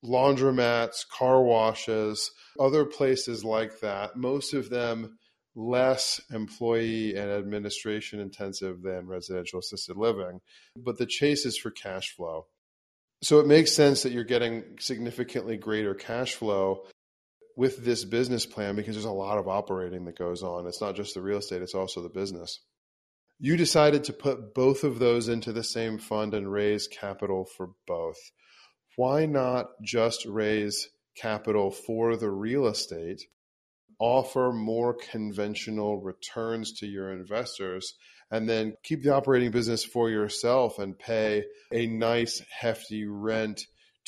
laundromats, 0.05 1.07
car 1.09 1.43
washes, 1.43 2.31
other 2.59 2.85
places 2.85 3.45
like 3.45 3.81
that, 3.81 4.17
most 4.17 4.55
of 4.55 4.71
them 4.71 5.19
less 5.55 6.21
employee 6.31 7.17
and 7.17 7.31
administration 7.31 8.21
intensive 8.21 8.83
than 8.83 9.09
residential 9.09 9.59
assisted 9.59 9.97
living. 9.97 10.41
But 10.77 10.99
the 10.99 11.07
chase 11.07 11.45
is 11.45 11.59
for 11.59 11.71
cash 11.71 12.15
flow. 12.15 12.47
So 13.23 13.41
it 13.41 13.47
makes 13.47 13.73
sense 13.73 14.05
that 14.05 14.13
you're 14.13 14.23
getting 14.23 14.77
significantly 14.79 15.57
greater 15.57 15.95
cash 15.95 16.35
flow 16.35 16.85
with 17.57 17.85
this 17.85 18.05
business 18.05 18.47
plan 18.47 18.77
because 18.77 18.95
there's 18.95 19.05
a 19.05 19.11
lot 19.11 19.39
of 19.39 19.49
operating 19.49 20.05
that 20.05 20.17
goes 20.17 20.45
on. 20.45 20.69
It's 20.69 20.81
not 20.81 20.95
just 20.95 21.15
the 21.15 21.23
real 21.23 21.39
estate, 21.39 21.61
it's 21.61 21.75
also 21.75 22.01
the 22.03 22.09
business. 22.09 22.61
You 23.41 23.57
decided 23.57 24.05
to 24.05 24.13
put 24.13 24.55
both 24.55 24.85
of 24.85 25.01
those 25.01 25.29
into 25.29 25.53
the 25.53 25.65
same 25.65 25.99
fund 25.99 26.35
and 26.35 26.51
raise 26.51 26.87
capital 26.87 27.45
for 27.57 27.71
both. 27.87 28.19
Why 28.99 29.27
not 29.27 29.69
just 29.81 30.27
raise 30.27 30.89
capital 31.17 31.71
for 31.71 32.17
the 32.17 32.33
real 32.33 32.67
estate, 32.67 33.23
offer 34.01 34.51
more 34.53 34.93
conventional 34.93 36.01
returns 36.03 36.73
to 36.81 36.87
your 36.89 37.13
investors, 37.13 37.95
and 38.29 38.49
then 38.49 38.75
keep 38.83 39.05
the 39.05 39.15
operating 39.15 39.53
business 39.53 39.85
for 39.85 40.11
yourself 40.11 40.81
and 40.81 40.99
pay 40.99 41.45
a 41.73 41.87
nice 41.87 42.43
hefty 42.51 43.07
rent 43.07 43.61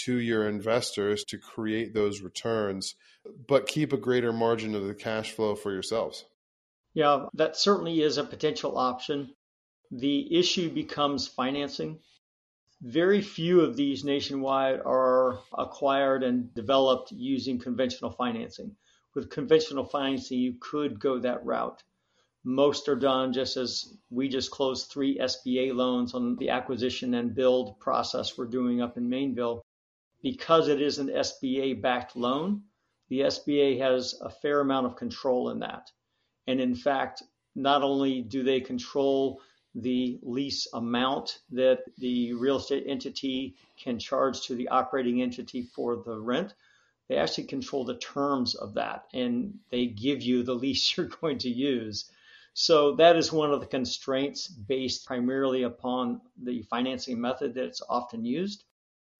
to 0.07 0.18
your 0.18 0.48
investors 0.48 1.22
to 1.29 1.38
create 1.38 1.94
those 1.94 2.20
returns, 2.20 2.96
but 3.46 3.68
keep 3.68 3.92
a 3.92 3.96
greater 3.96 4.33
margin 4.33 4.74
of 4.74 4.88
the 4.88 4.94
cash 4.96 5.31
flow 5.31 5.55
for 5.55 5.70
yourselves. 5.70 6.24
Yeah, 6.94 7.26
that 7.35 7.57
certainly 7.57 8.03
is 8.03 8.18
a 8.18 8.24
potential 8.24 8.76
option. 8.76 9.37
The 9.92 10.37
issue 10.37 10.68
becomes 10.68 11.29
financing. 11.29 12.00
Very 12.82 13.20
few 13.20 13.60
of 13.60 13.76
these 13.76 14.04
nationwide 14.04 14.80
are 14.80 15.40
acquired 15.52 16.22
and 16.22 16.52
developed 16.54 17.12
using 17.12 17.58
conventional 17.58 18.10
financing. 18.10 18.74
With 19.14 19.28
conventional 19.28 19.84
financing, 19.84 20.38
you 20.38 20.54
could 20.58 20.98
go 20.98 21.18
that 21.18 21.44
route. 21.44 21.82
Most 22.42 22.88
are 22.88 22.96
done 22.96 23.34
just 23.34 23.58
as 23.58 23.98
we 24.08 24.28
just 24.28 24.50
closed 24.50 24.88
three 24.88 25.18
SBA 25.18 25.74
loans 25.74 26.14
on 26.14 26.36
the 26.36 26.48
acquisition 26.48 27.12
and 27.12 27.34
build 27.34 27.78
process 27.80 28.38
we're 28.38 28.46
doing 28.46 28.80
up 28.80 28.96
in 28.96 29.10
Maineville. 29.10 29.60
Because 30.22 30.68
it 30.68 30.80
is 30.80 30.98
an 30.98 31.08
SBA 31.08 31.82
backed 31.82 32.16
loan, 32.16 32.62
the 33.08 33.20
SBA 33.20 33.78
has 33.78 34.14
a 34.22 34.30
fair 34.30 34.60
amount 34.60 34.86
of 34.86 34.96
control 34.96 35.50
in 35.50 35.58
that. 35.58 35.90
And 36.46 36.60
in 36.62 36.74
fact, 36.74 37.22
not 37.54 37.82
only 37.82 38.22
do 38.22 38.42
they 38.42 38.60
control 38.60 39.42
the 39.74 40.18
lease 40.22 40.66
amount 40.72 41.40
that 41.50 41.80
the 41.98 42.33
real 42.35 42.56
estate 42.56 42.85
entity 42.87 43.56
can 43.78 43.98
charge 43.98 44.42
to 44.42 44.54
the 44.54 44.68
operating 44.68 45.22
entity 45.22 45.62
for 45.62 45.96
the 45.96 46.18
rent, 46.18 46.54
they 47.09 47.16
actually 47.16 47.44
control 47.44 47.85
the 47.85 47.98
terms 47.98 48.54
of 48.54 48.74
that 48.74 49.06
and 49.12 49.59
they 49.70 49.87
give 49.87 50.22
you 50.22 50.42
the 50.42 50.54
lease 50.62 50.96
you're 50.96 51.06
going 51.06 51.38
to 51.38 51.48
use. 51.48 52.11
So 52.52 52.96
that 52.96 53.16
is 53.16 53.33
one 53.33 53.52
of 53.52 53.61
the 53.61 53.66
constraints 53.66 54.48
based 54.48 55.06
primarily 55.06 55.62
upon 55.62 56.20
the 56.42 56.62
financing 56.62 57.20
method 57.20 57.54
that's 57.54 57.83
often 57.88 58.24
used. 58.24 58.64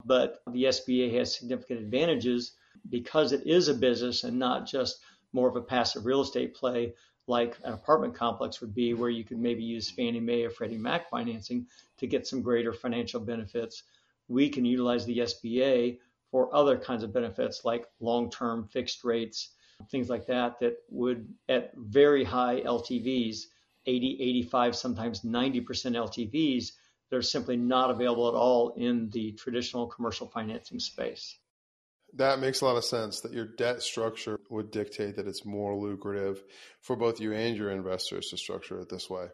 But 0.04 0.42
the 0.50 0.64
SBA 0.64 1.14
has 1.18 1.36
significant 1.36 1.80
advantages 1.80 2.52
because 2.88 3.32
it 3.32 3.46
is 3.46 3.68
a 3.68 3.74
business 3.74 4.24
and 4.24 4.38
not 4.38 4.66
just 4.66 4.98
more 5.32 5.48
of 5.48 5.56
a 5.56 5.62
passive 5.62 6.06
real 6.06 6.22
estate 6.22 6.54
play 6.54 6.94
like 7.30 7.56
an 7.64 7.72
apartment 7.72 8.14
complex 8.14 8.60
would 8.60 8.74
be, 8.74 8.92
where 8.92 9.08
you 9.08 9.24
could 9.24 9.38
maybe 9.38 9.62
use 9.62 9.90
Fannie 9.90 10.20
Mae 10.20 10.44
or 10.44 10.50
Freddie 10.50 10.76
Mac 10.76 11.08
financing 11.08 11.66
to 11.98 12.06
get 12.06 12.26
some 12.26 12.42
greater 12.42 12.74
financial 12.74 13.20
benefits. 13.20 13.84
We 14.28 14.50
can 14.50 14.64
utilize 14.66 15.06
the 15.06 15.18
SBA 15.18 15.98
for 16.30 16.54
other 16.54 16.76
kinds 16.76 17.02
of 17.02 17.12
benefits 17.14 17.64
like 17.64 17.86
long 18.00 18.30
term 18.30 18.68
fixed 18.68 19.02
rates 19.04 19.50
things 19.88 20.10
like 20.10 20.26
that, 20.26 20.58
that 20.60 20.76
would, 20.90 21.28
at 21.48 21.72
very 21.76 22.24
high 22.24 22.60
LTVs, 22.60 23.44
80, 23.86 24.18
85, 24.20 24.76
sometimes 24.76 25.20
90% 25.22 25.64
LTVs, 25.64 26.72
they're 27.08 27.22
simply 27.22 27.56
not 27.56 27.90
available 27.90 28.28
at 28.28 28.34
all 28.34 28.70
in 28.76 29.08
the 29.10 29.32
traditional 29.32 29.86
commercial 29.86 30.28
financing 30.28 30.78
space. 30.78 31.38
That 32.14 32.40
makes 32.40 32.60
a 32.60 32.64
lot 32.64 32.76
of 32.76 32.84
sense 32.84 33.20
that 33.20 33.32
your 33.32 33.46
debt 33.46 33.82
structure 33.82 34.38
would 34.50 34.70
dictate 34.70 35.16
that 35.16 35.28
it's 35.28 35.44
more 35.44 35.76
lucrative 35.76 36.42
for 36.80 36.96
both 36.96 37.20
you 37.20 37.32
and 37.32 37.56
your 37.56 37.70
investors 37.70 38.28
to 38.28 38.36
structure 38.36 38.80
it 38.80 38.88
this 38.88 39.08
way. 39.08 39.28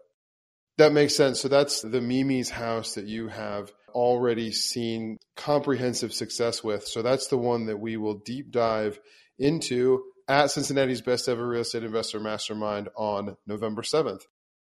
That 0.78 0.92
makes 0.92 1.16
sense. 1.16 1.40
So 1.40 1.48
that's 1.48 1.80
the 1.80 2.02
Mimi's 2.02 2.50
house 2.50 2.94
that 2.94 3.06
you 3.06 3.28
have 3.28 3.72
already 3.94 4.52
seen 4.52 5.16
comprehensive 5.36 6.12
success 6.12 6.62
with. 6.62 6.86
So 6.86 7.00
that's 7.00 7.28
the 7.28 7.38
one 7.38 7.64
that 7.66 7.80
we 7.80 7.96
will 7.96 8.18
deep 8.18 8.50
dive 8.50 9.00
into 9.38 10.02
at 10.28 10.50
Cincinnati's 10.50 11.00
Best 11.00 11.28
Ever 11.28 11.48
Real 11.48 11.62
Estate 11.62 11.84
Investor 11.84 12.20
Mastermind 12.20 12.90
on 12.94 13.38
November 13.46 13.80
7th. 13.82 14.26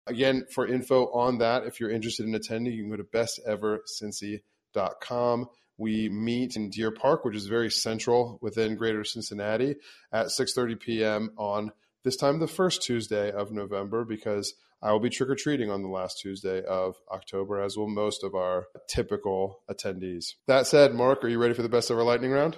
Again, 0.07 0.45
for 0.53 0.67
info 0.67 1.11
on 1.13 1.39
that, 1.39 1.65
if 1.65 1.81
you're 1.81 1.91
interested 1.91 2.27
in 2.27 2.35
attending, 2.35 2.75
you 2.75 2.83
can 2.83 2.91
go 2.91 2.99
to 2.99 3.05
bestevercincy.com. 3.05 5.47
We 5.77 6.09
meet 6.09 6.57
in 6.57 6.71
Deer 6.71 6.91
Park, 6.91 7.25
which 7.25 7.37
is 7.37 7.47
very 7.47 7.71
central 7.71 8.39
within 8.41 8.77
Greater 8.77 9.05
Cincinnati, 9.05 9.77
at 10.13 10.27
6:30 10.27 10.81
p.m. 10.81 11.31
on 11.37 11.73
this 12.05 12.17
time 12.17 12.39
the 12.39 12.47
first 12.47 12.83
Tuesday 12.83 13.33
of 13.33 13.51
November 13.51 14.05
because 14.05 14.55
I 14.83 14.93
will 14.93 15.01
be 15.01 15.09
trick 15.09 15.31
or 15.31 15.35
treating 15.35 15.71
on 15.71 15.81
the 15.81 15.89
last 15.89 16.19
Tuesday 16.21 16.63
of 16.63 16.97
October, 17.11 17.63
as 17.63 17.77
will 17.77 17.89
most 17.89 18.23
of 18.23 18.35
our 18.35 18.67
typical 18.87 19.63
attendees. 19.71 20.35
That 20.47 20.67
said, 20.67 20.95
Mark, 20.95 21.25
are 21.25 21.29
you 21.29 21.39
ready 21.39 21.55
for 21.55 21.63
the 21.63 21.71
best 21.71 21.91
ever 21.91 22.03
lightning 22.05 22.31
round? 22.31 22.57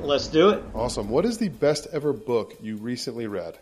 Let's 0.00 0.28
do 0.28 0.50
it. 0.50 0.62
Awesome. 0.74 1.08
What 1.08 1.24
is 1.24 1.38
the 1.38 1.48
best 1.48 1.88
ever 1.92 2.12
book 2.12 2.54
you 2.62 2.76
recently 2.76 3.26
read? 3.26 3.58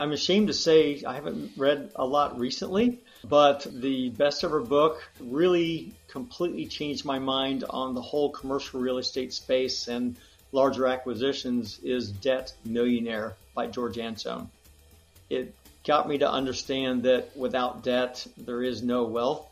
I'm 0.00 0.12
ashamed 0.12 0.48
to 0.48 0.54
say 0.54 1.02
I 1.06 1.14
haven't 1.14 1.52
read 1.56 1.90
a 1.94 2.06
lot 2.06 2.38
recently, 2.38 3.02
but 3.28 3.66
the 3.70 4.10
best 4.10 4.44
ever 4.44 4.60
book 4.60 5.08
really 5.20 5.94
completely 6.08 6.66
changed 6.66 7.04
my 7.04 7.18
mind 7.18 7.64
on 7.68 7.94
the 7.94 8.02
whole 8.02 8.30
commercial 8.30 8.80
real 8.80 8.98
estate 8.98 9.32
space 9.32 9.88
and 9.88 10.16
larger 10.52 10.86
acquisitions 10.86 11.80
is 11.82 12.10
Debt 12.10 12.52
Millionaire 12.64 13.34
by 13.54 13.66
George 13.66 13.98
Antone. 13.98 14.48
It 15.30 15.54
got 15.84 16.08
me 16.08 16.18
to 16.18 16.30
understand 16.30 17.02
that 17.04 17.36
without 17.36 17.82
debt, 17.82 18.26
there 18.36 18.62
is 18.62 18.82
no 18.82 19.04
wealth 19.04 19.46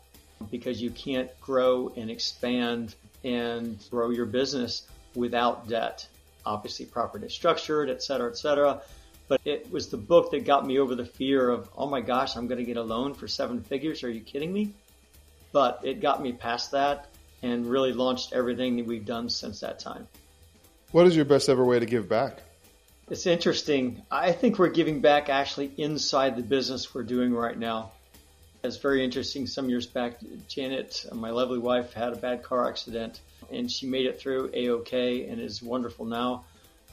because 0.51 0.81
you 0.81 0.89
can't 0.89 1.29
grow 1.41 1.91
and 1.95 2.09
expand 2.09 2.95
and 3.23 3.77
grow 3.89 4.09
your 4.09 4.25
business 4.25 4.83
without 5.15 5.67
debt. 5.67 6.07
Obviously, 6.45 6.85
properly 6.85 7.29
structured, 7.29 7.89
et 7.89 8.03
cetera, 8.03 8.29
et 8.29 8.37
cetera. 8.37 8.81
But 9.27 9.41
it 9.45 9.71
was 9.71 9.89
the 9.89 9.97
book 9.97 10.31
that 10.31 10.45
got 10.45 10.65
me 10.65 10.79
over 10.79 10.95
the 10.95 11.05
fear 11.05 11.49
of, 11.49 11.69
oh 11.77 11.87
my 11.87 12.01
gosh, 12.01 12.35
I'm 12.35 12.47
going 12.47 12.59
to 12.59 12.65
get 12.65 12.77
a 12.77 12.83
loan 12.83 13.13
for 13.13 13.27
seven 13.27 13.61
figures. 13.61 14.03
Are 14.03 14.09
you 14.09 14.21
kidding 14.21 14.51
me? 14.51 14.73
But 15.51 15.81
it 15.83 16.01
got 16.01 16.21
me 16.21 16.33
past 16.33 16.71
that 16.71 17.07
and 17.41 17.65
really 17.65 17.93
launched 17.93 18.33
everything 18.33 18.77
that 18.77 18.85
we've 18.85 19.05
done 19.05 19.29
since 19.29 19.61
that 19.61 19.79
time. 19.79 20.07
What 20.91 21.07
is 21.07 21.15
your 21.15 21.25
best 21.25 21.49
ever 21.49 21.63
way 21.63 21.79
to 21.79 21.85
give 21.85 22.09
back? 22.09 22.39
It's 23.09 23.25
interesting. 23.27 24.01
I 24.09 24.31
think 24.31 24.59
we're 24.59 24.69
giving 24.69 25.01
back 25.01 25.29
actually 25.29 25.71
inside 25.77 26.35
the 26.35 26.41
business 26.41 26.93
we're 26.93 27.03
doing 27.03 27.33
right 27.33 27.57
now. 27.57 27.91
It's 28.63 28.77
very 28.77 29.03
interesting. 29.03 29.45
Some 29.45 29.69
years 29.69 29.85
back, 29.85 30.19
Janet, 30.47 31.05
my 31.11 31.31
lovely 31.31 31.59
wife, 31.59 31.93
had 31.93 32.13
a 32.13 32.15
bad 32.15 32.43
car 32.43 32.67
accident 32.67 33.19
and 33.51 33.69
she 33.69 33.87
made 33.87 34.05
it 34.05 34.19
through 34.19 34.51
A-OK 34.53 35.27
and 35.27 35.41
is 35.41 35.61
wonderful 35.61 36.05
now. 36.05 36.45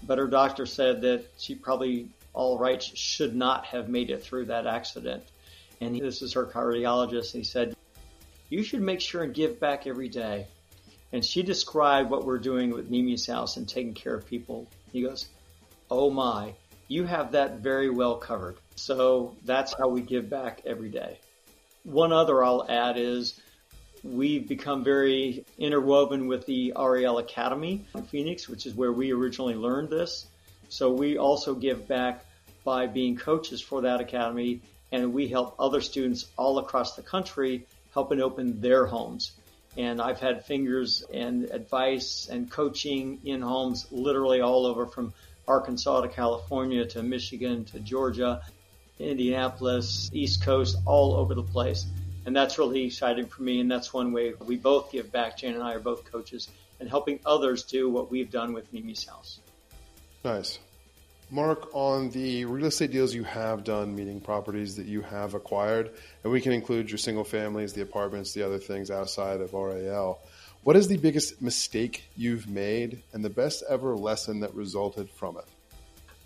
But 0.02 0.18
her 0.18 0.26
doctor 0.26 0.66
said 0.66 1.02
that 1.02 1.24
she 1.38 1.54
probably 1.54 2.08
all 2.32 2.58
right 2.58 2.82
should 2.82 3.34
not 3.34 3.66
have 3.66 3.88
made 3.88 4.10
it 4.10 4.22
through 4.22 4.46
that 4.46 4.66
accident. 4.66 5.24
And 5.80 5.98
this 5.98 6.22
is 6.22 6.34
her 6.34 6.46
cardiologist. 6.46 7.32
He 7.32 7.42
said, 7.42 7.74
you 8.50 8.64
should 8.64 8.82
make 8.82 9.00
sure 9.00 9.22
and 9.22 9.32
give 9.32 9.60
back 9.60 9.86
every 9.86 10.08
day. 10.08 10.48
And 11.12 11.24
she 11.24 11.42
described 11.42 12.10
what 12.10 12.24
we're 12.24 12.38
doing 12.38 12.70
with 12.70 12.90
Mimi's 12.90 13.26
house 13.26 13.56
and 13.56 13.68
taking 13.68 13.94
care 13.94 14.14
of 14.14 14.26
people. 14.26 14.68
He 14.92 15.02
goes, 15.02 15.28
Oh 15.90 16.10
my, 16.10 16.54
you 16.88 17.04
have 17.04 17.32
that 17.32 17.60
very 17.60 17.90
well 17.90 18.16
covered. 18.16 18.56
So 18.74 19.36
that's 19.44 19.74
how 19.78 19.88
we 19.88 20.02
give 20.02 20.28
back 20.28 20.62
every 20.66 20.88
day. 20.88 21.18
One 21.84 22.12
other 22.12 22.44
I'll 22.44 22.66
add 22.68 22.96
is 22.98 23.40
we've 24.02 24.48
become 24.48 24.84
very 24.84 25.44
interwoven 25.58 26.26
with 26.26 26.46
the 26.46 26.72
RAL 26.76 27.18
Academy 27.18 27.86
in 27.94 28.02
Phoenix, 28.04 28.48
which 28.48 28.66
is 28.66 28.74
where 28.74 28.92
we 28.92 29.12
originally 29.12 29.54
learned 29.54 29.90
this. 29.90 30.26
So 30.70 30.92
we 30.92 31.18
also 31.18 31.54
give 31.54 31.88
back 31.88 32.24
by 32.64 32.86
being 32.86 33.16
coaches 33.16 33.60
for 33.60 33.82
that 33.82 34.00
academy, 34.00 34.60
and 34.92 35.12
we 35.12 35.26
help 35.26 35.56
other 35.58 35.80
students 35.80 36.26
all 36.36 36.58
across 36.58 36.94
the 36.94 37.02
country 37.02 37.66
helping 37.92 38.20
open 38.20 38.60
their 38.60 38.86
homes. 38.86 39.32
And 39.76 40.00
I've 40.00 40.20
had 40.20 40.44
fingers 40.44 41.02
and 41.12 41.44
advice 41.50 42.28
and 42.30 42.48
coaching 42.50 43.18
in 43.24 43.42
homes 43.42 43.86
literally 43.90 44.40
all 44.40 44.64
over 44.64 44.86
from 44.86 45.12
Arkansas 45.48 46.02
to 46.02 46.08
California 46.08 46.86
to 46.86 47.02
Michigan 47.02 47.64
to 47.66 47.80
Georgia, 47.80 48.40
Indianapolis, 49.00 50.08
East 50.12 50.44
Coast, 50.44 50.76
all 50.86 51.14
over 51.14 51.34
the 51.34 51.42
place. 51.42 51.86
And 52.26 52.36
that's 52.36 52.58
really 52.58 52.84
exciting 52.84 53.26
for 53.26 53.42
me. 53.42 53.60
And 53.60 53.68
that's 53.68 53.92
one 53.92 54.12
way 54.12 54.34
we 54.46 54.56
both 54.56 54.92
give 54.92 55.10
back. 55.10 55.38
Jane 55.38 55.54
and 55.54 55.62
I 55.64 55.74
are 55.74 55.80
both 55.80 56.04
coaches 56.04 56.48
and 56.78 56.88
helping 56.88 57.18
others 57.26 57.64
do 57.64 57.90
what 57.90 58.10
we've 58.10 58.30
done 58.30 58.52
with 58.52 58.72
Mimi's 58.72 59.04
House. 59.04 59.40
Nice. 60.24 60.58
Mark, 61.30 61.68
on 61.74 62.10
the 62.10 62.44
real 62.44 62.66
estate 62.66 62.90
deals 62.90 63.14
you 63.14 63.22
have 63.24 63.62
done, 63.64 63.94
meaning 63.94 64.20
properties 64.20 64.76
that 64.76 64.86
you 64.86 65.00
have 65.00 65.34
acquired, 65.34 65.90
and 66.24 66.32
we 66.32 66.40
can 66.40 66.52
include 66.52 66.90
your 66.90 66.98
single 66.98 67.24
families, 67.24 67.72
the 67.72 67.82
apartments, 67.82 68.34
the 68.34 68.42
other 68.42 68.58
things 68.58 68.90
outside 68.90 69.40
of 69.40 69.54
RAL. 69.54 70.20
What 70.62 70.76
is 70.76 70.88
the 70.88 70.98
biggest 70.98 71.40
mistake 71.40 72.04
you've 72.16 72.48
made 72.48 73.02
and 73.12 73.24
the 73.24 73.30
best 73.30 73.62
ever 73.70 73.96
lesson 73.96 74.40
that 74.40 74.54
resulted 74.54 75.08
from 75.10 75.38
it? 75.38 75.44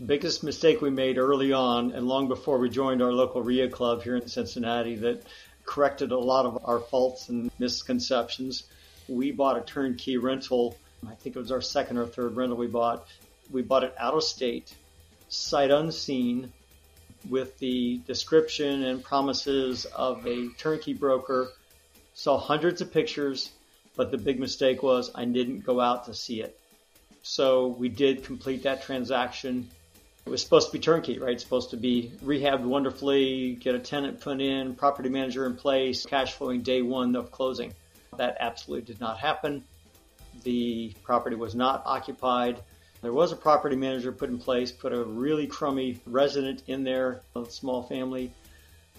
Biggest 0.05 0.43
mistake 0.43 0.81
we 0.81 0.91
made 0.91 1.19
early 1.19 1.53
on 1.53 1.93
and 1.93 2.09
long 2.09 2.27
before 2.27 2.59
we 2.59 2.69
joined 2.69 3.01
our 3.01 3.13
local 3.13 3.43
RIA 3.43 3.69
club 3.69 4.03
here 4.03 4.17
in 4.17 4.27
Cincinnati 4.27 4.97
that 4.97 5.23
corrected 5.65 6.11
a 6.11 6.19
lot 6.19 6.47
of 6.47 6.59
our 6.65 6.81
faults 6.81 7.29
and 7.29 7.51
misconceptions. 7.61 8.65
We 9.07 9.31
bought 9.31 9.57
a 9.57 9.61
turnkey 9.61 10.17
rental. 10.17 10.77
I 11.07 11.15
think 11.15 11.37
it 11.37 11.39
was 11.39 11.53
our 11.53 11.63
second 11.63 11.99
or 11.99 12.07
third 12.07 12.35
rental 12.35 12.57
we 12.57 12.67
bought. 12.67 13.07
We 13.55 13.63
bought 13.63 13.85
it 13.85 13.95
out 13.97 14.15
of 14.15 14.25
state 14.25 14.75
sight 15.29 15.71
unseen 15.71 16.53
with 17.29 17.59
the 17.59 18.01
description 18.07 18.85
and 18.85 19.03
promises 19.03 19.85
of 19.87 20.27
a 20.27 20.49
turnkey 20.59 20.93
broker. 20.93 21.49
Saw 22.15 22.37
hundreds 22.37 22.81
of 22.81 22.93
pictures, 22.93 23.51
but 23.97 24.11
the 24.11 24.19
big 24.19 24.39
mistake 24.39 24.83
was 24.83 25.11
I 25.15 25.25
didn't 25.25 25.61
go 25.61 25.81
out 25.81 26.05
to 26.07 26.15
see 26.15 26.43
it. 26.43 26.59
So 27.23 27.69
we 27.69 27.89
did 27.89 28.25
complete 28.25 28.65
that 28.65 28.83
transaction. 28.83 29.71
It 30.27 30.31
was 30.31 30.43
supposed 30.43 30.69
to 30.69 30.73
be 30.73 30.79
turnkey, 30.79 31.19
right? 31.19 31.33
It's 31.33 31.43
supposed 31.43 31.71
to 31.71 31.77
be 31.77 32.13
rehabbed 32.25 32.63
wonderfully, 32.63 33.55
get 33.55 33.75
a 33.75 33.79
tenant 33.79 34.21
put 34.21 34.41
in, 34.41 34.75
property 34.75 35.09
manager 35.09 35.47
in 35.47 35.57
place, 35.57 36.05
cash 36.05 36.35
flowing 36.35 36.63
day 36.63 36.83
one 36.83 37.17
of 37.17 37.31
closing. 37.31 37.73
That 38.17 38.37
absolutely 38.41 38.87
did 38.87 39.01
not 39.01 39.19
happen. 39.19 39.65
The 40.43 40.93
property 41.03 41.37
was 41.37 41.55
not 41.55 41.83
occupied. 41.87 42.61
There 43.05 43.13
was 43.13 43.33
a 43.33 43.37
property 43.37 43.77
manager 43.77 44.13
put 44.13 44.31
in 44.31 44.39
place, 44.39 44.73
put 44.73 44.95
a 44.95 45.05
really 45.05 45.47
crummy 45.47 46.01
resident 46.07 46.63
in 46.67 46.85
there, 46.85 47.21
a 47.37 47.45
small 47.45 47.83
family 47.83 48.33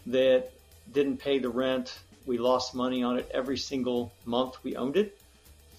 that 0.06 0.52
didn't 0.94 1.18
pay 1.18 1.40
the 1.40 1.50
rent. 1.50 1.98
We 2.28 2.38
lost 2.38 2.76
money 2.76 3.02
on 3.02 3.18
it 3.18 3.32
every 3.34 3.58
single 3.58 4.14
month 4.24 4.64
we 4.64 4.76
owned 4.76 4.96
it 4.96 5.20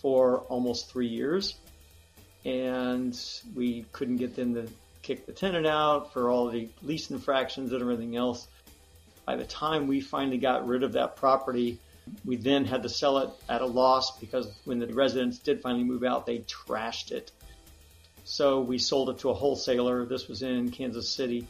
for 0.03 0.41
almost 0.49 0.91
three 0.91 1.07
years. 1.07 1.55
And 2.45 3.17
we 3.55 3.87
couldn't 3.93 4.17
get 4.17 4.35
them 4.35 4.55
to 4.55 4.67
kick 5.03 5.27
the 5.27 5.33
tenant 5.33 5.69
out 5.69 6.13
for 6.13 6.29
all 6.29 6.51
the 6.51 6.69
lease 6.83 7.13
infractions 7.13 7.73
and 7.73 7.81
everything 7.81 8.17
else. 8.17 8.49
By 9.25 9.37
the 9.37 9.45
time 9.45 9.87
we 9.87 10.01
finally 10.01 10.39
got 10.39 10.67
rid 10.67 10.83
of 10.83 10.95
that 10.95 11.15
property, 11.15 11.79
we 12.25 12.35
then 12.35 12.65
had 12.65 12.83
to 12.83 12.89
sell 12.89 13.19
it 13.19 13.31
at 13.49 13.63
a 13.63 13.67
loss 13.67 14.19
because 14.19 14.53
when 14.65 14.81
the 14.81 14.89
residents 14.89 15.39
did 15.39 15.63
finally 15.63 15.85
move 15.85 16.03
out, 16.03 16.27
they 16.27 16.39
trashed 16.41 17.13
it. 17.13 17.31
So 18.29 18.61
we 18.61 18.79
sold 18.79 19.09
it 19.11 19.19
to 19.21 19.31
a 19.31 19.35
wholesaler. 19.35 20.05
This 20.05 20.27
was 20.27 20.43
in 20.43 20.73
Kansas 20.73 21.09
City. 21.09 21.47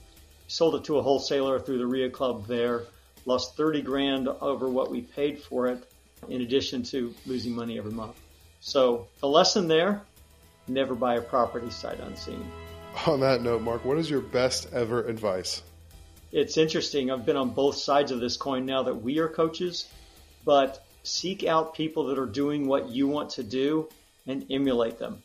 Sold 0.47 0.75
it 0.75 0.85
to 0.85 0.99
a 0.99 1.03
wholesaler 1.03 1.59
through 1.59 1.79
the 1.79 1.87
RIA 1.87 2.11
Club 2.11 2.47
there. 2.47 2.83
Lost 3.25 3.57
30 3.57 3.81
grand 3.81 4.29
over 4.29 4.69
what 4.69 4.91
we 4.91 5.01
paid 5.01 5.43
for 5.43 5.69
it, 5.69 5.91
in 6.29 6.43
addition 6.43 6.83
to 6.83 7.15
losing 7.25 7.55
money 7.55 7.79
every 7.79 7.93
month. 7.93 8.21
So 8.61 9.09
the 9.21 9.27
lesson 9.27 9.69
there, 9.69 10.03
never 10.69 10.95
buy 10.95 11.15
a 11.15 11.23
property 11.23 11.71
sight 11.71 11.99
unseen. 11.99 12.47
On 13.07 13.21
that 13.21 13.41
note, 13.41 13.63
Mark, 13.63 13.87
what 13.87 13.97
is 13.97 14.11
your 14.11 14.21
best 14.21 14.71
ever 14.75 15.03
advice? 15.03 15.63
It's 16.31 16.59
interesting. 16.59 17.11
I've 17.11 17.25
been 17.25 17.39
on 17.39 17.51
both 17.55 17.77
sides 17.77 18.13
of 18.13 18.21
this 18.21 18.37
coin 18.37 18.67
now 18.67 18.83
that 18.83 18.97
we 18.97 19.19
are 19.19 19.29
coaches, 19.29 19.89
but 20.45 20.85
seek 21.05 21.43
out 21.43 21.75
people 21.75 22.09
that 22.09 22.19
are 22.19 22.27
doing 22.27 22.67
what 22.67 22.91
you 22.91 23.09
want 23.09 23.31
to 23.31 23.43
do 23.43 23.89
and 24.27 24.45
emulate 24.51 24.99
them. 24.99 25.23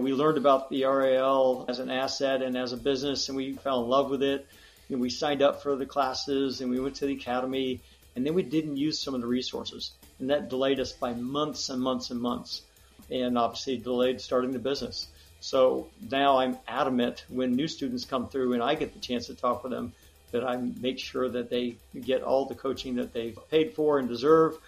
We 0.00 0.12
learned 0.12 0.38
about 0.38 0.70
the 0.70 0.84
RAL 0.84 1.64
as 1.68 1.80
an 1.80 1.90
asset 1.90 2.40
and 2.40 2.56
as 2.56 2.72
a 2.72 2.76
business, 2.76 3.28
and 3.28 3.36
we 3.36 3.54
fell 3.54 3.82
in 3.82 3.88
love 3.88 4.10
with 4.10 4.22
it. 4.22 4.46
And 4.88 5.00
we 5.00 5.10
signed 5.10 5.42
up 5.42 5.60
for 5.60 5.74
the 5.74 5.86
classes 5.86 6.60
and 6.60 6.70
we 6.70 6.78
went 6.78 6.94
to 6.96 7.06
the 7.06 7.14
academy, 7.14 7.80
and 8.14 8.24
then 8.24 8.34
we 8.34 8.44
didn't 8.44 8.76
use 8.76 9.00
some 9.00 9.16
of 9.16 9.20
the 9.20 9.26
resources. 9.26 9.90
And 10.20 10.30
that 10.30 10.50
delayed 10.50 10.78
us 10.78 10.92
by 10.92 11.14
months 11.14 11.68
and 11.68 11.82
months 11.82 12.10
and 12.10 12.20
months, 12.20 12.62
and 13.10 13.36
obviously 13.36 13.76
delayed 13.76 14.20
starting 14.20 14.52
the 14.52 14.60
business. 14.60 15.08
So 15.40 15.88
now 16.08 16.38
I'm 16.38 16.58
adamant 16.68 17.24
when 17.28 17.56
new 17.56 17.66
students 17.66 18.04
come 18.04 18.28
through 18.28 18.52
and 18.52 18.62
I 18.62 18.76
get 18.76 18.94
the 18.94 19.00
chance 19.00 19.26
to 19.26 19.34
talk 19.34 19.64
with 19.64 19.72
them 19.72 19.94
that 20.30 20.44
I 20.44 20.58
make 20.58 21.00
sure 21.00 21.28
that 21.28 21.50
they 21.50 21.74
get 22.00 22.22
all 22.22 22.44
the 22.44 22.54
coaching 22.54 22.94
that 22.96 23.12
they've 23.12 23.36
paid 23.50 23.74
for 23.74 23.98
and 23.98 24.08
deserve 24.08 24.58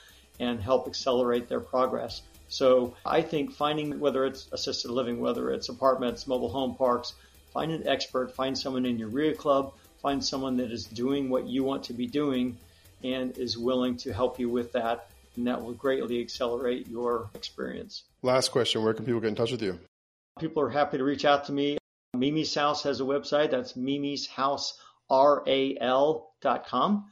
and 0.41 0.61
help 0.61 0.89
accelerate 0.89 1.49
their 1.49 1.61
progress. 1.61 2.21
So 2.51 2.95
I 3.07 3.23
think 3.23 3.53
finding 3.53 4.01
whether 4.01 4.27
it's 4.27 4.49
assisted 4.51 4.91
living, 4.91 5.21
whether 5.21 5.53
it's 5.53 5.69
apartments, 5.69 6.27
mobile 6.27 6.49
home 6.51 6.75
parks, 6.75 7.15
find 7.53 7.71
an 7.71 7.87
expert, 7.87 8.35
find 8.35 8.59
someone 8.59 8.85
in 8.85 8.99
your 8.99 9.09
RIA 9.09 9.37
club, 9.37 9.73
find 10.03 10.23
someone 10.23 10.57
that 10.57 10.73
is 10.73 10.85
doing 10.85 11.31
what 11.31 11.47
you 11.47 11.63
want 11.63 11.85
to 11.85 11.93
be 11.93 12.09
doing 12.09 12.59
and 13.05 13.39
is 13.39 13.57
willing 13.57 13.97
to 13.99 14.13
help 14.13 14.41
you 14.41 14.49
with 14.49 14.73
that. 14.73 15.09
And 15.37 15.47
that 15.47 15.63
will 15.63 15.75
greatly 15.75 16.21
accelerate 16.21 16.89
your 16.89 17.31
experience. 17.35 18.03
Last 18.23 18.51
question 18.51 18.83
Where 18.83 18.95
can 18.95 19.05
people 19.05 19.21
get 19.21 19.29
in 19.29 19.37
touch 19.37 19.53
with 19.53 19.63
you? 19.63 19.79
People 20.41 20.65
are 20.65 20.71
happy 20.71 20.99
to 20.99 21.05
reach 21.05 21.25
out 21.25 21.45
to 21.45 21.53
me. 21.53 21.79
Mimi's 22.17 22.53
House 22.53 22.83
has 22.83 23.01
a 23.01 23.05
website. 23.05 23.53
That's 23.53 23.77
Mimi's 23.77 24.27
House, 24.27 24.77
R-A-L.com. 25.09 27.05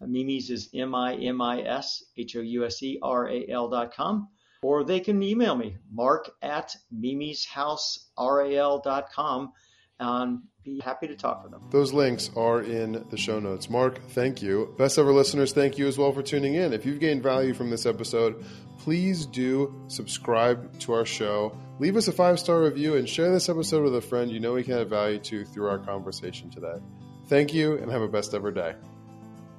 Mimi's 0.00 0.50
is 0.50 0.68
M-I-M-I-S, 0.72 2.04
H-O-U-S-E, 2.16 2.98
R-A-L 3.02 3.68
dot 3.68 3.94
com 3.94 4.28
or 4.64 4.82
they 4.82 4.98
can 4.98 5.22
email 5.22 5.54
me, 5.54 5.76
mark 5.92 6.30
at 6.40 6.74
mimishouseral.com, 6.90 9.52
and 10.00 10.40
be 10.64 10.80
happy 10.80 11.06
to 11.06 11.14
talk 11.14 11.42
with 11.42 11.52
them. 11.52 11.60
Those 11.68 11.92
links 11.92 12.30
are 12.34 12.62
in 12.62 13.04
the 13.10 13.18
show 13.18 13.38
notes. 13.40 13.68
Mark, 13.68 14.00
thank 14.12 14.40
you. 14.40 14.74
Best 14.78 14.98
ever 14.98 15.12
listeners, 15.12 15.52
thank 15.52 15.76
you 15.76 15.86
as 15.86 15.98
well 15.98 16.12
for 16.12 16.22
tuning 16.22 16.54
in. 16.54 16.72
If 16.72 16.86
you've 16.86 16.98
gained 16.98 17.22
value 17.22 17.52
from 17.52 17.68
this 17.68 17.84
episode, 17.84 18.42
please 18.78 19.26
do 19.26 19.84
subscribe 19.88 20.78
to 20.78 20.94
our 20.94 21.04
show. 21.04 21.54
Leave 21.78 21.98
us 21.98 22.08
a 22.08 22.12
five 22.12 22.40
star 22.40 22.62
review 22.62 22.96
and 22.96 23.06
share 23.06 23.30
this 23.30 23.50
episode 23.50 23.84
with 23.84 23.94
a 23.96 24.00
friend 24.00 24.30
you 24.30 24.40
know 24.40 24.54
we 24.54 24.62
can 24.62 24.78
add 24.78 24.88
value 24.88 25.18
to 25.18 25.44
through 25.44 25.68
our 25.68 25.78
conversation 25.78 26.48
today. 26.48 26.78
Thank 27.26 27.52
you 27.52 27.76
and 27.76 27.92
have 27.92 28.00
a 28.00 28.08
best 28.08 28.32
ever 28.32 28.50
day. 28.50 28.76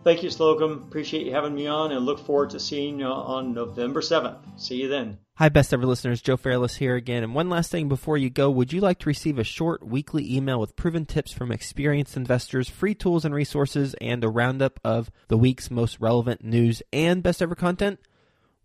Thank 0.06 0.22
you, 0.22 0.30
Slocum. 0.30 0.84
Appreciate 0.88 1.26
you 1.26 1.34
having 1.34 1.56
me 1.56 1.66
on 1.66 1.92
and 1.92 2.06
look 2.06 2.24
forward 2.28 2.52
to 2.52 2.60
seeing 2.60 3.00
you 3.00 3.08
on 3.08 3.56
November 3.56 4.02
7th. 4.02 4.38
See 4.56 4.76
you 4.76 4.88
then. 4.88 5.18
Hi, 5.38 5.50
best 5.50 5.74
ever 5.74 5.84
listeners. 5.84 6.22
Joe 6.22 6.38
Fairless 6.38 6.76
here 6.76 6.96
again. 6.96 7.24
And 7.24 7.34
one 7.34 7.50
last 7.50 7.72
thing 7.72 7.90
before 7.90 8.16
you 8.16 8.30
go, 8.30 8.52
would 8.52 8.72
you 8.72 8.82
like 8.82 9.00
to 9.00 9.10
receive 9.10 9.40
a 9.40 9.44
short 9.44 9.84
weekly 9.84 10.32
email 10.32 10.60
with 10.60 10.76
proven 10.76 11.08
tips 11.08 11.34
from 11.34 11.52
experienced 11.52 12.16
investors, 12.16 12.70
free 12.70 12.94
tools 12.94 13.26
and 13.26 13.34
resources, 13.34 13.96
and 14.00 14.24
a 14.24 14.30
roundup 14.30 14.80
of 14.84 15.10
the 15.28 15.40
week's 15.40 15.72
most 15.72 16.00
relevant 16.00 16.44
news 16.44 16.84
and 16.94 17.24
best 17.24 17.42
ever 17.42 17.56
content? 17.56 18.00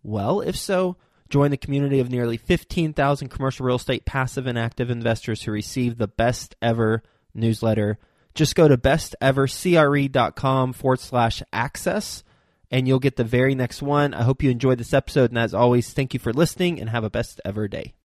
Well, 0.03 0.41
if 0.41 0.55
so, 0.55 0.95
join 1.27 1.49
the 1.49 1.57
community 1.57 1.99
of 1.99 2.11
nearly 2.11 2.37
15,000 2.37 3.29
commercial 3.29 3.65
real 3.65 3.77
estate 3.77 4.05
passive 4.05 4.45
and 4.45 4.59
active 4.59 4.91
investors 4.91 5.41
who 5.41 5.51
receive 5.51 5.97
the 5.97 6.07
best 6.07 6.55
ever 6.61 7.01
newsletter 7.33 7.97
just 8.33 8.55
go 8.55 8.67
to 8.67 8.77
bestevercre.com 8.77 10.73
forward 10.73 10.99
slash 10.99 11.43
access 11.51 12.23
and 12.71 12.87
you'll 12.87 12.99
get 12.99 13.17
the 13.17 13.23
very 13.23 13.53
next 13.53 13.81
one. 13.81 14.13
I 14.13 14.23
hope 14.23 14.41
you 14.41 14.49
enjoyed 14.49 14.77
this 14.77 14.93
episode. 14.93 15.31
And 15.31 15.37
as 15.37 15.53
always, 15.53 15.91
thank 15.93 16.13
you 16.13 16.19
for 16.19 16.33
listening 16.33 16.79
and 16.79 16.89
have 16.89 17.03
a 17.03 17.09
best 17.09 17.41
ever 17.43 17.67
day. 17.67 17.93